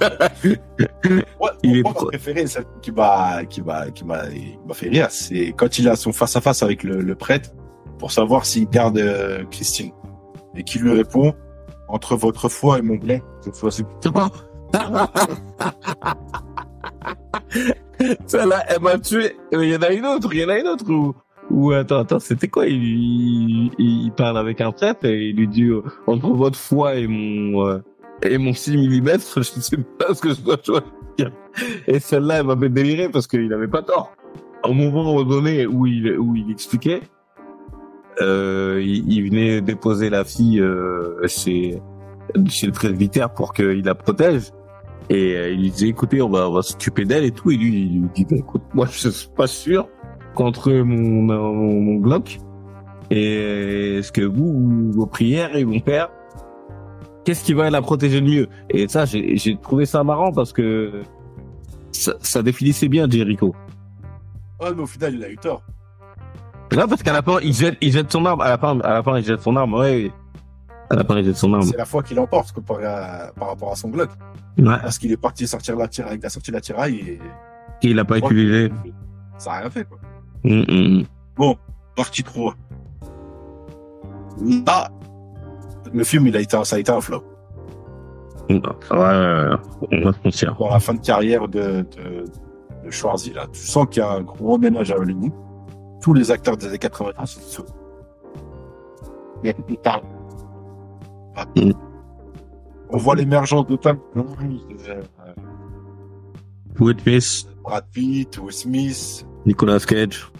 [0.44, 4.44] Ouais, Il est moi, trop- ma préférée, celle qui m'a qui m'a qui m'a qui
[4.68, 7.50] m'a fait rire, c'est quand il a son face à face avec le, le prêtre
[7.98, 9.92] pour savoir s'il garde euh, Christine
[10.54, 11.34] et qui lui répond
[11.88, 13.84] entre votre foi et mon blé, je choisis.
[18.26, 19.36] Celle-là, elle m'a tué.
[19.54, 21.14] Euh, Il y en a une autre, il y en a une autre où,
[21.50, 22.66] où attends, attends, c'était quoi?
[22.66, 27.66] Il, parle avec un prêtre et il lui dit, euh, entre votre foi et mon,
[27.66, 27.78] euh,
[28.22, 31.32] et mon 6 mm, je sais pas ce que je dois choisir.
[31.86, 34.12] Et celle-là, elle m'a fait délirer parce qu'il avait pas tort.
[34.64, 37.00] Au moment donné où il, où il expliquait,
[38.20, 41.80] euh, il, il venait déposer la fille, euh, chez,
[42.48, 44.52] chez le presbytère pour qu'il la protège.
[45.08, 47.50] Et euh, il disait, écoutez, on va, on va s'occuper d'elle et tout.
[47.50, 49.88] Et lui, il lui dit, écoute, moi, je suis pas sûr
[50.34, 52.38] qu'entre mon, mon, mon Glock
[53.10, 56.10] et ce que vous, vos prières et mon père,
[57.24, 58.48] qu'est-ce qui va la protéger le mieux?
[58.70, 61.02] Et ça, j'ai trouvé ça marrant parce que
[61.92, 63.54] ça, ça définissait bien Jericho.
[64.60, 65.62] Ouais, mais au final, il a eu tort.
[66.72, 68.40] Là, parce qu'à la fin, il jette, il jette son arme.
[68.40, 69.74] À la fin, à la fin, il jette son arme.
[69.74, 70.10] Ouais.
[70.90, 71.62] À la fin, il jette son arme.
[71.62, 74.10] C'est la foi qui l'emporte comparé à- par rapport à son Glock.
[74.58, 74.64] Ouais.
[74.82, 77.18] Parce qu'il est parti sortir la tiraille avec la sortie de la tiraille et
[77.82, 78.72] Il a pas utilisé.
[79.38, 79.98] ça a rien fait, quoi.
[80.44, 81.04] Hum, hum,
[81.38, 81.54] hum.
[81.96, 82.54] Partie 3.
[84.66, 84.88] Là,
[85.92, 87.24] le film, il a été, ça a été un flop.
[88.48, 88.58] Ouais,
[88.90, 90.56] on va se mentir.
[90.58, 92.24] Dans la fin de carrière de, de,
[92.84, 95.32] de Schwarzy, là, tu sens qu'il y a un gros ménage à Hollywood.
[96.06, 97.64] Tous les acteurs des années 80 sont dessous.
[99.42, 100.00] Il y a des tas.
[101.56, 101.72] Mm.
[102.90, 104.22] On voit l'émergence de Tom euh,
[106.78, 109.26] Will Smith, Brad Pitt, Will Smith.
[109.46, 110.30] Nicolas Cage.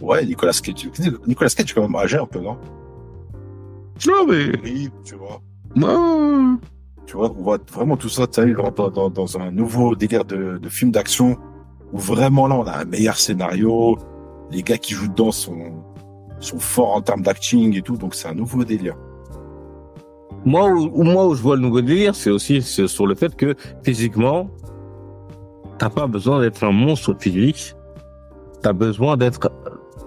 [0.00, 0.90] Ouais, Nicolas Cage.
[1.28, 2.58] Nicolas Cage est quand même âgé un peu, non?
[4.04, 4.50] Non, mais.
[4.64, 5.40] Oui, tu vois.
[5.76, 6.58] Non.
[7.06, 10.24] Tu vois, on voit vraiment tout ça, tu sais, dans, dans, dans un nouveau délire
[10.24, 11.38] de, de film d'action
[11.92, 13.96] où vraiment là, on a un meilleur scénario.
[14.54, 15.84] Les gars qui jouent dedans sont,
[16.38, 18.96] sont forts en termes d'acting et tout, donc c'est un nouveau délire.
[20.44, 23.54] Moi, où, moi, où je vois le nouveau délire, c'est aussi sur le fait que
[23.82, 24.48] physiquement,
[25.78, 27.74] t'as pas besoin d'être un monstre physique.
[28.62, 29.50] T'as besoin d'être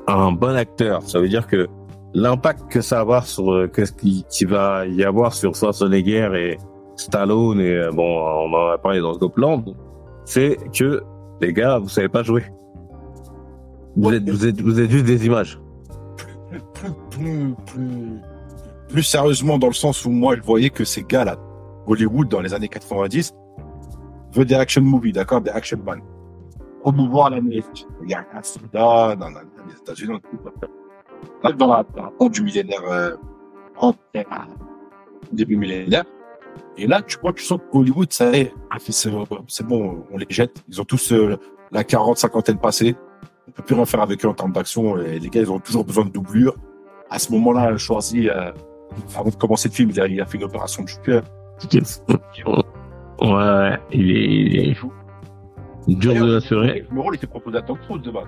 [0.08, 1.02] un bon acteur.
[1.04, 1.68] Ça veut dire que
[2.14, 6.30] l'impact que ça va avoir sur euh, qu'est-ce qui, qui, va y avoir sur Schwarzenegger
[6.36, 6.58] et
[6.96, 9.64] Stallone et euh, bon, on en a parlé dans Scopland,
[10.26, 11.04] c'est que
[11.42, 12.44] les gars, vous savez pas jouer.
[13.98, 15.60] Vous êtes, vous êtes, vous êtes juste des images.
[16.50, 18.22] Plus, plus, plus, plus,
[18.90, 21.36] plus sérieusement dans le sens où moi je voyais que ces gars-là,
[21.88, 23.34] Hollywood dans les années 90,
[24.34, 26.00] veut des action movies, d'accord, des action man.
[26.82, 27.88] Promouvoir l'Amérique.
[28.04, 30.20] Il y a un soldat dans, les États-Unis,
[31.44, 31.86] dans, dans la,
[32.20, 33.16] dans du millénaire, euh,
[35.32, 36.06] début millénaire.
[36.78, 38.54] Et là, tu vois, tu sens Hollywood, ça est,
[38.90, 39.10] c'est
[39.66, 40.64] bon, on les jette.
[40.70, 41.38] Ils ont tous euh,
[41.72, 42.96] la quarante, cinquantaine passée.
[43.48, 44.98] On peut plus rien faire avec eux en termes d'action.
[45.00, 46.56] Et les gars, ils ont toujours besoin de doublure.
[47.10, 48.52] À ce moment-là, choisi, euh,
[49.16, 51.24] avant de commencer le film, il a, il a fait une opération de cœur.
[53.22, 54.92] Ouais, il est, il est fou.
[55.88, 56.86] Dur de l'assurer.
[56.92, 58.28] Le rôle était proposé à Tom Cruise de base.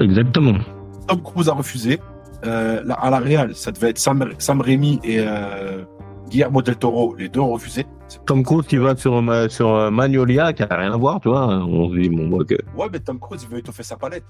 [0.00, 0.58] Exactement.
[1.06, 2.00] Tom Cruise a refusé.
[2.44, 5.84] Euh, à la Real, ça devait être Sam, Sam Raimi et euh,
[6.28, 7.86] Guillermo del Toro, les deux ont refusé.
[8.24, 11.46] Tom Cruise qui va sur, sur Magnolia, qui a rien à voir, tu vois.
[11.46, 12.54] On se dit, bon, ok.
[12.76, 14.24] Ouais, mais Tom Cruise, il veut étoffer sa palette.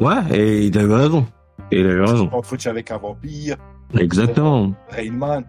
[0.00, 1.26] Ouais, et il a eu raison.
[1.70, 2.28] Et il a eu raison.
[2.32, 3.56] Entretien avec un vampire.
[3.96, 4.72] Exactement.
[4.90, 5.44] Rainman.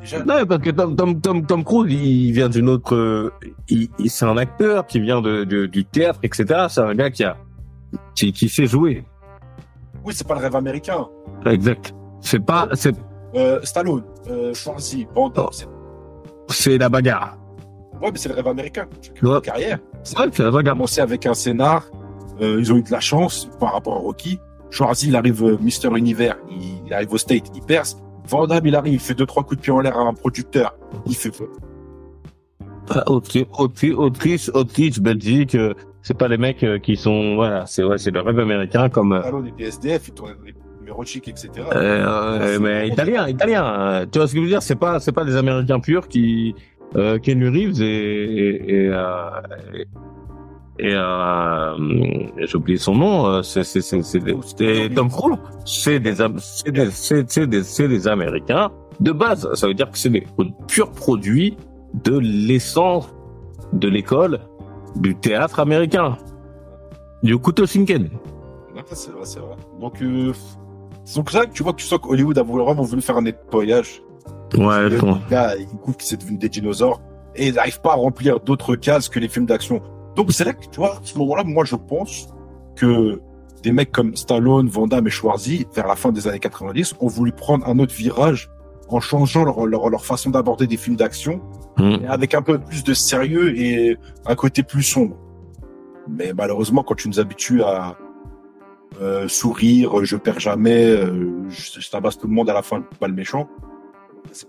[0.00, 0.18] Déjà...
[0.24, 3.32] Non, parce que Tom, Tom, Tom, Tom Cruise, il vient d'une autre.
[3.68, 6.66] Il, il c'est un acteur qui vient de, de, du théâtre, etc.
[6.68, 7.36] C'est un gars qui a
[8.14, 9.04] qui, qui sait jouer.
[10.04, 11.06] Oui, c'est pas le rêve américain.
[11.46, 11.94] Exact.
[12.20, 12.68] C'est pas.
[12.74, 12.94] C'est.
[13.34, 15.48] Euh, Stallone, euh, Schwarzy, Van Damme.
[16.48, 17.36] C'est la bagarre.
[18.00, 18.86] Ouais, mais c'est le rêve américain.
[19.22, 19.40] Ouais.
[19.40, 19.78] Carrière.
[20.18, 20.74] Ouais, c'est la bagarre.
[20.74, 21.84] Commencé avec un scénar.
[22.40, 24.38] Euh, ils ont eu de la chance par rapport à Rocky.
[24.70, 27.96] Schwarzy, il arrive euh, Mister Univers, il, il arrive au State, il perce.
[28.28, 30.12] Van Damme, il arrive, il fait deux, trois coups de pied en l'air à un
[30.12, 30.76] producteur.
[31.06, 31.48] Il fait feu.
[33.06, 33.46] Autriche,
[33.96, 38.10] Autriche, Autriche, Belgique, euh, c'est pas les mecs euh, qui sont, voilà, c'est ouais, c'est
[38.10, 39.12] le rêve américain comme.
[39.12, 40.52] Euh, Stallone était SDF, il tournait dans les
[41.04, 41.50] chics, etc.
[41.74, 44.06] Euh, mais italien, italien.
[44.10, 44.62] Tu vois ce que je veux dire?
[44.62, 46.54] C'est pas, c'est pas des Américains purs qui,
[46.96, 49.30] euh, Ken Reeves et et, et, euh,
[50.78, 51.76] et euh,
[52.38, 53.42] j'ai oublié son nom.
[53.42, 54.20] C'est c'est c'est c'est
[54.94, 55.38] Tom Cruise.
[55.64, 58.70] C'est des c'est des c'est des c'est des Américains
[59.00, 59.48] de base.
[59.54, 60.26] Ça veut dire que c'est des
[60.68, 61.56] purs produits
[62.04, 63.14] de l'essence
[63.72, 64.40] de l'école
[64.96, 66.16] du théâtre américain,
[67.22, 68.08] du couteau Shinken.
[68.92, 69.56] C'est vrai, c'est vrai.
[69.80, 70.32] Donc, euh,
[71.14, 74.02] donc ça, tu vois que tu sens qu'Hollywood a vraiment voulu faire un nettoyage.
[74.56, 75.18] Ouais, je pense.
[75.30, 77.00] Là, ils découvrent que c'est devenu des dinosaures
[77.34, 79.82] et ils n'arrivent pas à remplir d'autres cases que les films d'action.
[80.14, 82.28] Donc c'est là que, tu vois, à ce moment-là, moi, je pense
[82.74, 83.20] que
[83.62, 87.08] des mecs comme Stallone, Van Damme et Schwarzy, vers la fin des années 90, ont
[87.08, 88.50] voulu prendre un autre virage
[88.88, 91.40] en changeant leur, leur, leur façon d'aborder des films d'action,
[91.78, 92.06] Mmh.
[92.08, 95.16] avec un peu plus de sérieux et un côté plus sombre.
[96.08, 97.98] Mais malheureusement, quand tu nous habitues à
[99.00, 102.82] euh, sourire, je perds jamais, euh, je, je tabasse tout le monde à la fin,
[103.00, 103.48] pas le méchant.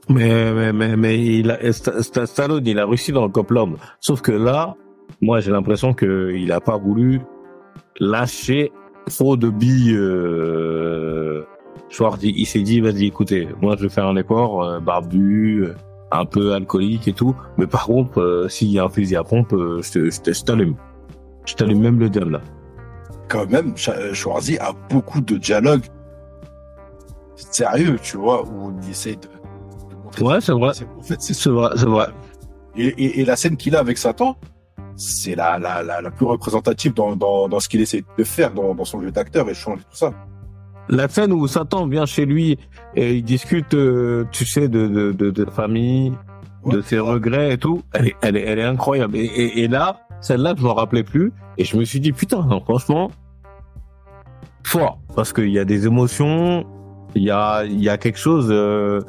[0.10, 3.76] Mais, mais, mais, mais il a, Stallone, il a réussi dans Copland.
[4.00, 4.76] Sauf que là,
[5.22, 7.22] moi, j'ai l'impression qu'il a pas voulu
[8.00, 8.72] lâcher
[9.06, 11.44] trop de billes, euh,
[11.90, 12.34] Schwarzy.
[12.36, 15.68] Il s'est dit, vas-y, écoutez, moi, je vais faire un effort, euh, barbu,
[16.12, 17.36] un peu alcoolique et tout.
[17.58, 20.76] Mais par contre, euh, s'il y a un fusil à pompe, euh, je t'allume.
[21.46, 22.42] Je t'allume même le diable là.
[23.28, 23.74] Quand même,
[24.14, 25.86] Schwarzy a beaucoup de dialogues
[27.36, 29.28] sérieux, tu vois, où on essaie de,
[29.90, 30.24] de montrer.
[30.24, 30.72] Ouais, c'est vrai.
[30.98, 32.08] En fait, c'est vrai, c'est vrai.
[32.76, 34.38] Et, et, et la scène qu'il a avec Satan,
[34.96, 38.54] c'est la, la, la, la plus représentative dans, dans, dans ce qu'il essaie de faire
[38.54, 40.12] dans, dans son jeu d'acteur et changer tout ça.
[40.90, 42.58] La scène où Satan vient chez lui
[42.96, 46.12] et il discute, euh, tu sais, de, de, de, de famille,
[46.66, 46.82] de Ouais.
[46.84, 49.16] ses regrets et tout, elle est, elle est, elle est incroyable.
[49.18, 51.32] Et, et, et là, celle-là, je m'en rappelais plus.
[51.58, 53.10] Et je me suis dit, putain, non, franchement,
[54.64, 55.00] fort.
[55.16, 56.66] Parce qu'il y a des émotions,
[57.16, 59.00] il y a, y a quelque chose, euh,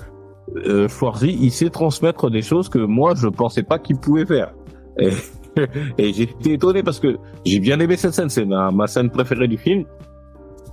[0.67, 4.53] euh, Schwarzy, il sait transmettre des choses que moi, je pensais pas qu'il pouvait faire.
[4.99, 5.11] Et,
[5.99, 8.29] et j'ai été étonné parce que j'ai bien aimé cette scène.
[8.31, 9.85] C'est ma, ma scène préférée du film.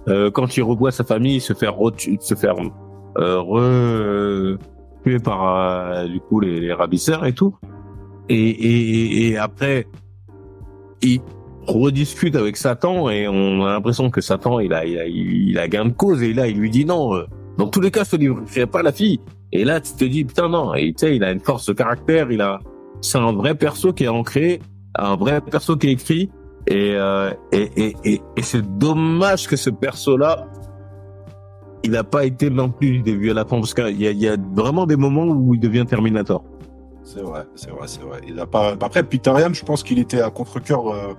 [0.08, 1.74] Euh, quand il revoit sa famille se faire
[2.20, 2.54] se faire
[3.18, 4.58] euh,
[5.04, 7.56] tuer par euh, du coup les, les ravisseurs et tout
[8.30, 9.88] et, et- et après
[11.68, 15.94] rediscute avec Satan et on a l'impression que Satan il a, il a gain de
[15.94, 17.26] cause et là il lui dit non euh,
[17.58, 19.20] dans tous les cas je te livrerai pas la fille.
[19.52, 20.74] Et là tu te dis putain non.
[20.74, 22.60] Et tu sais il a une force de caractère il a
[23.02, 24.60] c'est un vrai perso qui est ancré
[24.98, 26.30] un vrai perso qui est écrit.
[26.68, 30.48] Et euh, et, et, et, c'est dommage que ce perso là
[31.84, 34.36] il n'a pas été non plus du début à la fin parce qu'il y a
[34.56, 36.44] vraiment des moments où il devient Terminator
[37.06, 38.20] c'est vrai, c'est vrai, c'est vrai.
[38.28, 38.72] Il a pas.
[38.82, 40.88] Après, Peter Ryan, je pense qu'il était à contre-cœur.
[40.90, 41.14] Euh...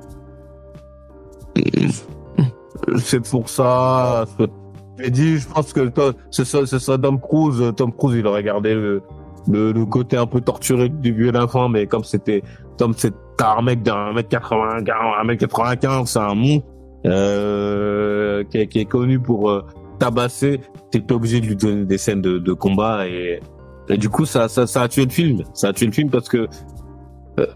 [2.99, 4.26] C'est pour ça.
[4.99, 5.93] J'ai dit, je pense que
[6.30, 7.72] c'est ça, c'est ça, Tom Cruise.
[7.76, 9.03] Tom Cruise, il aurait gardé le,
[9.49, 12.43] le, côté un peu torturé du début à la fin, mais comme c'était,
[12.78, 14.78] Tom, c'est un mec d'un mètre 80,
[15.20, 16.66] un mètre 95, c'est un monstre,
[17.07, 19.62] euh, qui, est, connu pour euh,
[19.99, 20.61] tabasser.
[20.91, 23.41] T'es obligé de lui donner des scènes de, de combat et,
[23.89, 25.43] et du coup, ça, ça, ça a tué le film.
[25.55, 26.49] Ça a tué le film parce que,
[27.39, 27.47] euh,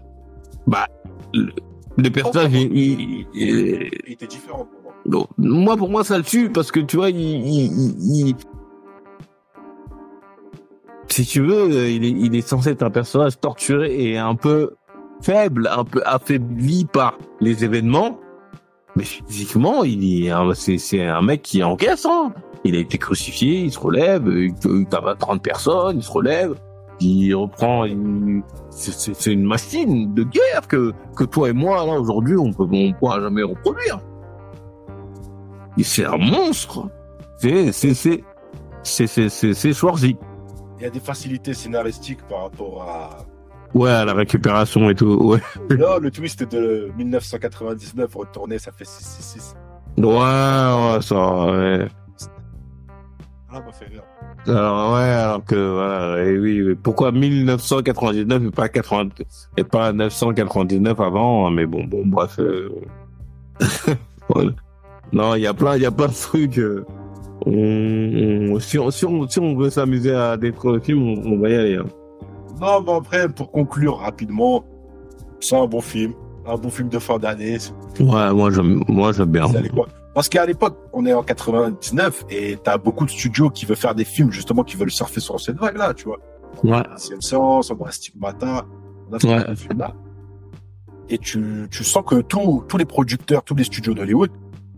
[0.67, 0.87] bah,
[1.33, 1.51] le,
[1.97, 5.27] le personnage, il, il, il, il, était différent pour moi.
[5.37, 8.35] Moi, pour moi, ça le tue parce que tu vois, il, il
[11.11, 14.75] si tu veux, il est, il est censé être un personnage torturé et un peu
[15.21, 18.19] faible, un peu affaibli par les événements.
[18.95, 22.33] Mais physiquement, il est, c'est, c'est un mec qui encaisse, hein.
[22.63, 26.55] Il a été crucifié, il se relève, il, il tape 30 personnes, il se relève,
[26.99, 32.37] il reprend une, c'est, une machine de guerre que, que toi et moi, là, aujourd'hui,
[32.37, 33.99] on peut, on pourra jamais reproduire.
[35.77, 36.89] Et c'est un monstre.
[37.37, 38.23] C'est, c'est, c'est,
[38.83, 40.15] c'est, c'est, c'est, c'est Schwarzy.
[40.77, 43.25] Il y a des facilités scénaristiques par rapport à,
[43.73, 45.39] Ouais, la récupération et tout, ouais.
[45.69, 49.55] Là, le twist de 1999 retourné, ça fait 666.
[49.97, 51.87] Ouais, ouais, ça, ouais.
[53.73, 54.49] Fait.
[54.49, 59.09] Alors, ouais, alors que, voilà, et oui, pourquoi 1999 et pas 80,
[59.57, 62.69] et pas 999 avant, hein, mais bon, bon, bref, euh...
[64.29, 64.51] voilà.
[65.11, 66.85] Non, il y a plein, il y a plein de trucs, euh...
[67.45, 71.49] on, si on, si on, si on veut s'amuser à détruire le film, on, va
[71.49, 71.85] y aller, hein.
[72.61, 74.63] Non, mais après, pour conclure rapidement,
[75.41, 76.13] c'est un bon film.
[76.45, 77.57] Un bon film de fin d'année.
[77.99, 79.45] Ouais, moi, j'aime, moi, j'aime bien.
[80.13, 83.95] Parce qu'à l'époque, on est en 99 et t'as beaucoup de studios qui veulent faire
[83.95, 86.19] des films, justement, qui veulent surfer sur cette vague-là, tu vois.
[86.63, 86.83] Ouais.
[86.93, 88.65] Ancienne Science, on a Stigmata,
[89.09, 89.55] on a ce ouais.
[89.55, 89.93] film-là.
[91.09, 94.31] Et tu, tu sens que tous, tous les producteurs, tous les studios d'Hollywood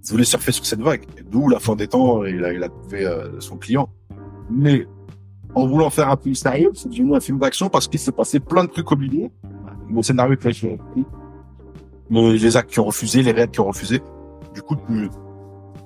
[0.07, 1.05] voulaient surfer sur cette vague.
[1.31, 3.89] D'où la fin des temps, il a, il a trouvé euh, son client.
[4.49, 4.87] Mais
[5.55, 8.39] en voulant faire un film sérieux, c'est devenu un film d'action parce qu'il s'est passé
[8.39, 9.29] plein de trucs au milieu.
[9.87, 10.77] Mon scénario est fait
[12.09, 14.01] les actes qui ont refusé, les réels qui ont refusé.
[14.53, 15.09] Du coup, tu,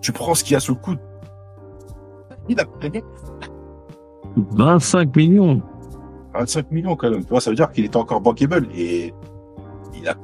[0.01, 0.99] tu prends ce qu'il y a sous le coude.
[2.49, 3.03] Il a gagné
[4.35, 5.61] 25 millions.
[6.33, 7.23] 25 millions quand même.
[7.23, 9.13] Tu vois, ça veut dire qu'il était encore bankable et
[9.95, 10.15] il a.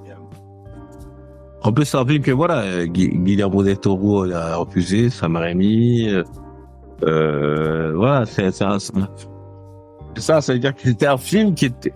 [1.65, 6.09] En plus, ça vu que voilà, Guillermo del Toro a refusé, Sam Raimi.
[7.03, 8.77] Euh, voilà, c'est ça.
[10.17, 11.93] Ça, ça veut dire que c'était un film qui était.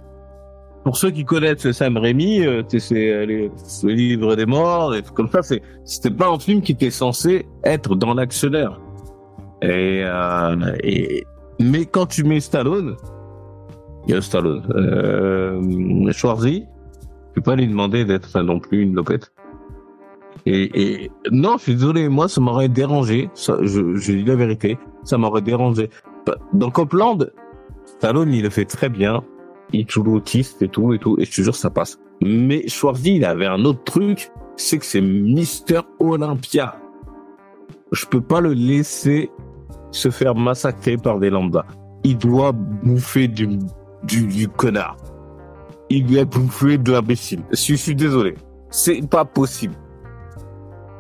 [0.88, 3.50] Pour ceux qui connaissent Sam Raimi, euh, c'est le
[3.84, 5.42] livre des morts et comme ça.
[5.84, 8.80] C'était pas un film qui était censé être dans l'actionnaire.
[9.66, 11.26] Euh, et
[11.60, 12.96] mais quand tu mets Stallone,
[14.08, 16.68] il y a Stallone, euh, Schwarzy, tu
[17.36, 19.34] peux pas lui demander d'être non plus une lopette.
[20.46, 23.30] Et, non, je suis désolé, moi ça m'aurait dérangé.
[23.36, 25.90] Je dis la vérité, ça m'aurait dérangé.
[26.54, 27.30] Dans Copland,
[27.98, 29.22] Stallone il le fait très bien,
[29.74, 32.00] il joue l'autiste et tout et tout, et je te jure ça passe.
[32.22, 36.80] Mais Schwarzy il avait un autre truc, c'est que c'est Mister Olympia.
[37.92, 39.30] Je peux pas le laisser
[39.92, 41.66] se faire massacrer par des lambda.
[42.04, 43.48] Il doit bouffer du,
[44.04, 44.98] du, du connard.
[45.90, 47.42] Il doit bouffer de l'imbécile.
[47.52, 48.36] Je, je suis désolé.
[48.70, 49.76] C'est pas possible.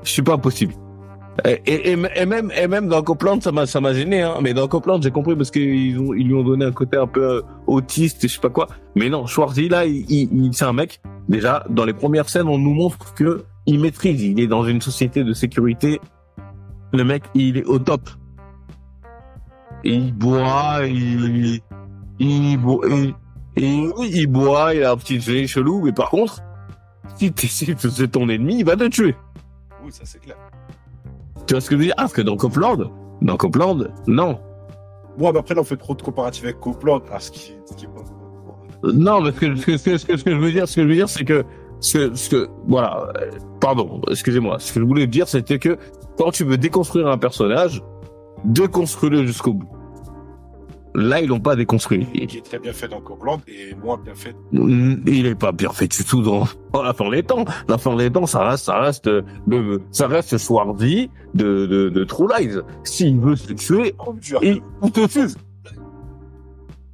[0.03, 0.73] Je suis pas possible.
[1.45, 4.39] Et, et, et, même et même dans Copland ça m'a ça m'a gêné hein.
[4.41, 7.05] Mais dans Copland j'ai compris parce qu'ils ont ils lui ont donné un côté un
[7.05, 8.67] peu euh, autiste je sais pas quoi.
[8.95, 12.57] Mais non Schwarzy là il, il c'est un mec déjà dans les premières scènes on
[12.57, 14.23] nous montre que il maîtrise.
[14.23, 15.99] Il est dans une société de sécurité.
[16.93, 18.09] Le mec il est au top.
[19.83, 21.59] Et il boit il
[22.19, 22.87] il boit
[23.57, 25.83] il, il, boit il a un petit jeu chelou.
[25.83, 26.41] Mais par contre
[27.15, 29.15] si c'est ton ennemi il va te tuer.
[29.83, 30.37] Oui ça c'est clair
[31.47, 31.95] tu vois ce que je veux dire?
[31.97, 32.91] Ah, parce que dans Copland,
[33.21, 34.39] dans Copland, non.
[35.17, 37.01] Bon, mais après, là, on fait trop de comparatifs avec Copland.
[37.11, 38.03] Ah, ce qui, ce qui est pas...
[38.93, 40.83] Non, mais ce que, ce que, ce que, ce que je veux dire, ce que
[40.83, 41.43] je veux dire, c'est que,
[41.79, 43.11] ce, ce que, voilà,
[43.59, 44.59] pardon, excusez-moi.
[44.59, 45.77] Ce que je voulais dire, c'était que
[46.17, 47.81] quand tu veux déconstruire un personnage,
[48.45, 49.69] déconstruis-le jusqu'au bout.
[50.97, 52.07] Là, ils l'ont pas déconstruit.
[52.27, 54.35] Qui est très bien fait dans Copland et moins bien fait.
[54.51, 57.45] Il est pas bien fait du tout dans, dans la fin des temps.
[57.69, 59.07] La fin des temps, ça reste, ça reste,
[59.45, 62.57] le, ça reste Swardy de, de, de True Lies.
[62.83, 63.93] S'il veut se tuer,
[64.41, 65.35] il, il te tue.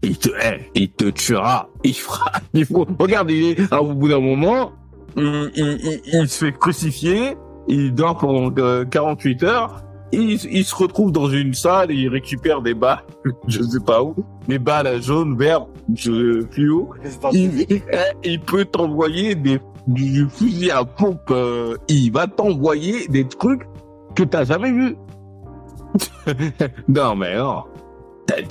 [0.01, 1.69] Il te, eh, il te tuera.
[1.85, 4.73] Il fera, il faut, regarde, il est, au bout d'un moment,
[5.15, 7.37] il, il, il, il se fait crucifier,
[7.69, 8.51] il dort pendant
[8.83, 9.81] 48 heures,
[10.13, 13.03] il, il, se retrouve dans une salle et il récupère des balles,
[13.47, 14.15] je sais pas où,
[14.47, 15.65] des balles jaune, vert,
[16.51, 16.89] fluo.
[17.31, 17.65] Il,
[18.23, 21.29] il peut t'envoyer des du fusil à pompe.
[21.31, 23.63] Euh, il va t'envoyer des trucs
[24.15, 24.95] que t'as jamais vu.
[26.87, 27.63] non mais non.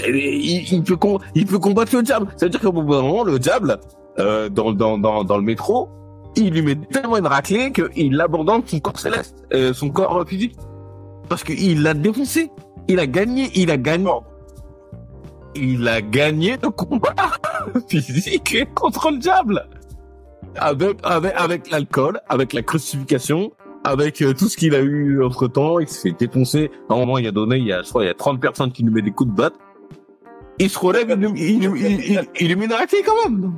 [0.06, 0.98] Il, il, peut
[1.34, 2.28] il peut combattre le diable.
[2.36, 3.80] C'est-à-dire qu'au bout d'un moment, le diable,
[4.18, 5.88] euh, dans, dans, dans, dans le métro,
[6.36, 10.56] il lui met tellement une raclée qu'il abandonne son corps céleste, euh, son corps physique
[11.32, 12.50] parce qu'il l'a défoncé.
[12.88, 14.10] Il a gagné, il a gagné.
[15.54, 17.14] Il a gagné le combat
[17.88, 19.66] physique contre le diable.
[20.56, 23.50] Avec, avec, avec l'alcool, avec la crucifixion,
[23.82, 26.70] avec euh, tout ce qu'il a eu entre temps, il s'est fait défoncer.
[26.90, 28.38] À un moment, il a donné, il y a, je crois, il y a 30
[28.38, 29.54] personnes qui lui mettent des coups de batte.
[30.58, 33.54] Il se relève, il, il, il, quand même.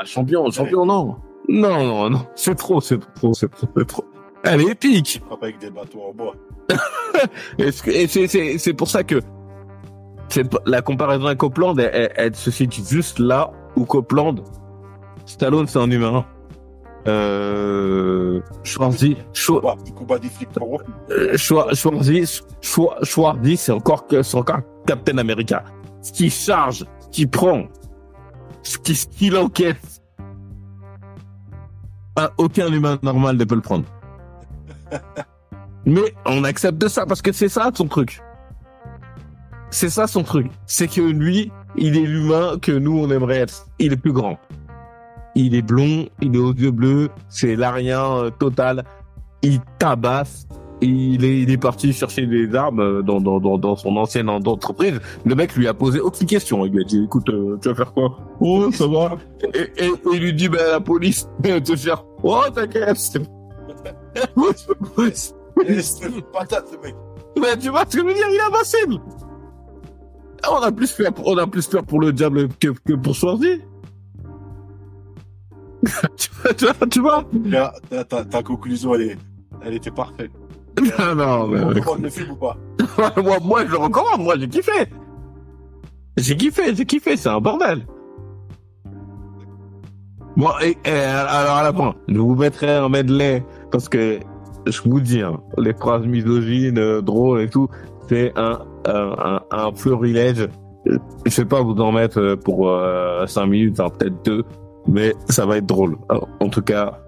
[0.00, 1.18] Un champion, champion, non.
[1.48, 2.26] Non, non, non.
[2.34, 4.04] C'est trop, c'est trop, c'est trop, c'est trop.
[4.44, 5.22] Elle est épique.
[5.26, 6.34] Frappe avec des bateaux en bois.
[7.58, 7.70] et
[8.58, 9.20] c'est pour ça que
[10.66, 14.42] la comparaison avec Copland, elle, elle, se situe juste là où Copland,
[15.26, 16.24] Stallone, c'est un humain.
[17.06, 19.24] Euh, Schwarzy, euh,
[21.36, 22.24] Schwarzy,
[23.02, 25.64] Schwarzy, c'est encore que, c'est encore Captain America.
[26.02, 27.64] Ce qui charge, ce qui prend,
[28.62, 30.02] ce qui, ce qu'il encaisse.
[32.36, 33.84] aucun humain normal ne peut le prendre.
[35.86, 38.20] Mais on accepte ça parce que c'est ça son truc.
[39.70, 40.50] C'est ça son truc.
[40.66, 43.66] C'est que lui, il est l'humain que nous on aimerait être.
[43.78, 44.38] Il est plus grand.
[45.34, 48.84] Il est blond, il est aux yeux bleus, c'est l'arien euh, total.
[49.42, 50.46] Il tabasse.
[50.80, 54.28] Il est, il est parti chercher des armes euh, dans, dans, dans, dans son ancienne
[54.28, 55.00] entreprise.
[55.24, 56.64] Le mec lui a posé aucune question.
[56.64, 58.16] Il lui a dit, écoute, euh, tu vas faire quoi?
[58.40, 59.16] Oh, ça va.
[59.54, 63.22] Et, et, il lui dit, ben, la police, te faire, oh, t'inquiète, c'est
[66.32, 66.94] patate, ce mec.
[67.40, 69.00] Mais tu vois ce que je veux dire, il est invincible.
[70.50, 73.62] On a plus peur, on a plus peur pour le diable que, que pour Schwarzy.
[76.16, 77.24] tu vois, tu vois, tu vois.
[77.90, 79.18] Ta, ta, ta, conclusion, elle, est,
[79.62, 80.30] elle était parfaite.
[80.98, 81.60] Non, non, mais.
[81.60, 82.56] On recommande le film ou pas?
[83.22, 84.86] Moi, moi, je le recommande, moi, j'ai kiffé.
[86.16, 87.86] J'ai kiffé, j'ai kiffé, c'est un bordel.
[90.36, 94.20] Bon, et, et, alors à la fin, je vous mettrai un medley parce que
[94.66, 97.68] je vous dis, hein, les phrases misogynes, euh, drôles et tout,
[98.08, 100.48] c'est un, un, un, florilège.
[100.86, 104.44] Je sais pas vous en mettre euh, pour euh, 5 minutes, hein, peut-être deux,
[104.86, 105.96] mais ça va être drôle.
[106.08, 106.98] Alors, en tout cas,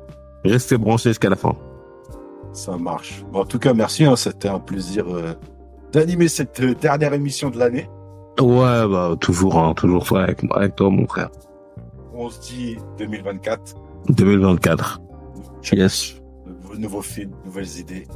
[0.44, 1.54] restez branchés jusqu'à la fin.
[2.52, 3.24] Ça marche.
[3.32, 4.04] Bon, en tout cas, merci.
[4.04, 5.34] Hein, C'était un plaisir euh,
[5.92, 7.88] d'animer cette euh, dernière émission de l'année.
[8.40, 11.30] Ouais, bah toujours, hein, toujours ça avec, avec toi, mon frère.
[12.14, 13.74] On se dit 2024.
[14.08, 15.00] 2024.
[15.72, 16.19] Yes
[16.76, 18.06] nouveaux films, nouvelles idées.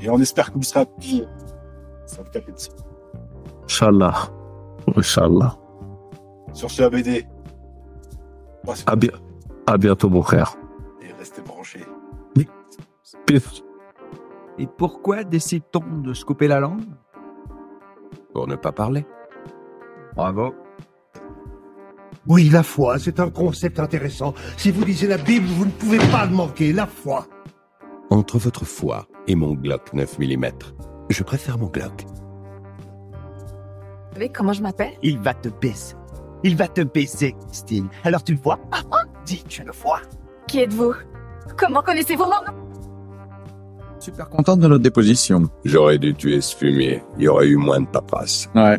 [0.00, 1.28] Et on espère que vous serez pire.
[2.06, 2.70] Ça va taper dessus.
[3.64, 4.14] Inch'Allah.
[4.96, 5.56] Inch'Allah.
[6.52, 7.26] Sur ce ABD.
[8.86, 9.10] À, bi
[9.66, 10.56] à bientôt, mon frère.
[11.02, 11.84] Et restez branchés.
[13.26, 13.62] Peace.
[14.58, 16.84] Et pourquoi décide-t-on de se couper la langue?
[18.34, 19.06] Pour ne pas parler.
[20.14, 20.54] Bravo.
[22.30, 24.34] Oui, la foi, c'est un concept intéressant.
[24.56, 27.26] Si vous lisez la Bible, vous ne pouvez pas le manquer, la foi.
[28.08, 30.46] Entre votre foi et mon Glock 9 mm,
[31.08, 32.04] je préfère mon Glock.
[33.10, 34.92] Vous savez comment je m'appelle?
[35.02, 35.96] Il va te baisser.
[36.44, 37.88] Il va te baiser, Christine.
[38.04, 38.60] Alors tu le vois?
[38.70, 40.00] Ah, ah, Dis, tu le vois.
[40.46, 40.94] Qui êtes-vous?
[41.56, 42.60] Comment connaissez-vous mon nom?
[43.98, 45.50] Super contente de notre déposition.
[45.64, 47.02] J'aurais dû tuer ce fumier.
[47.18, 48.48] Il y aurait eu moins de paperasse.
[48.54, 48.78] Ouais.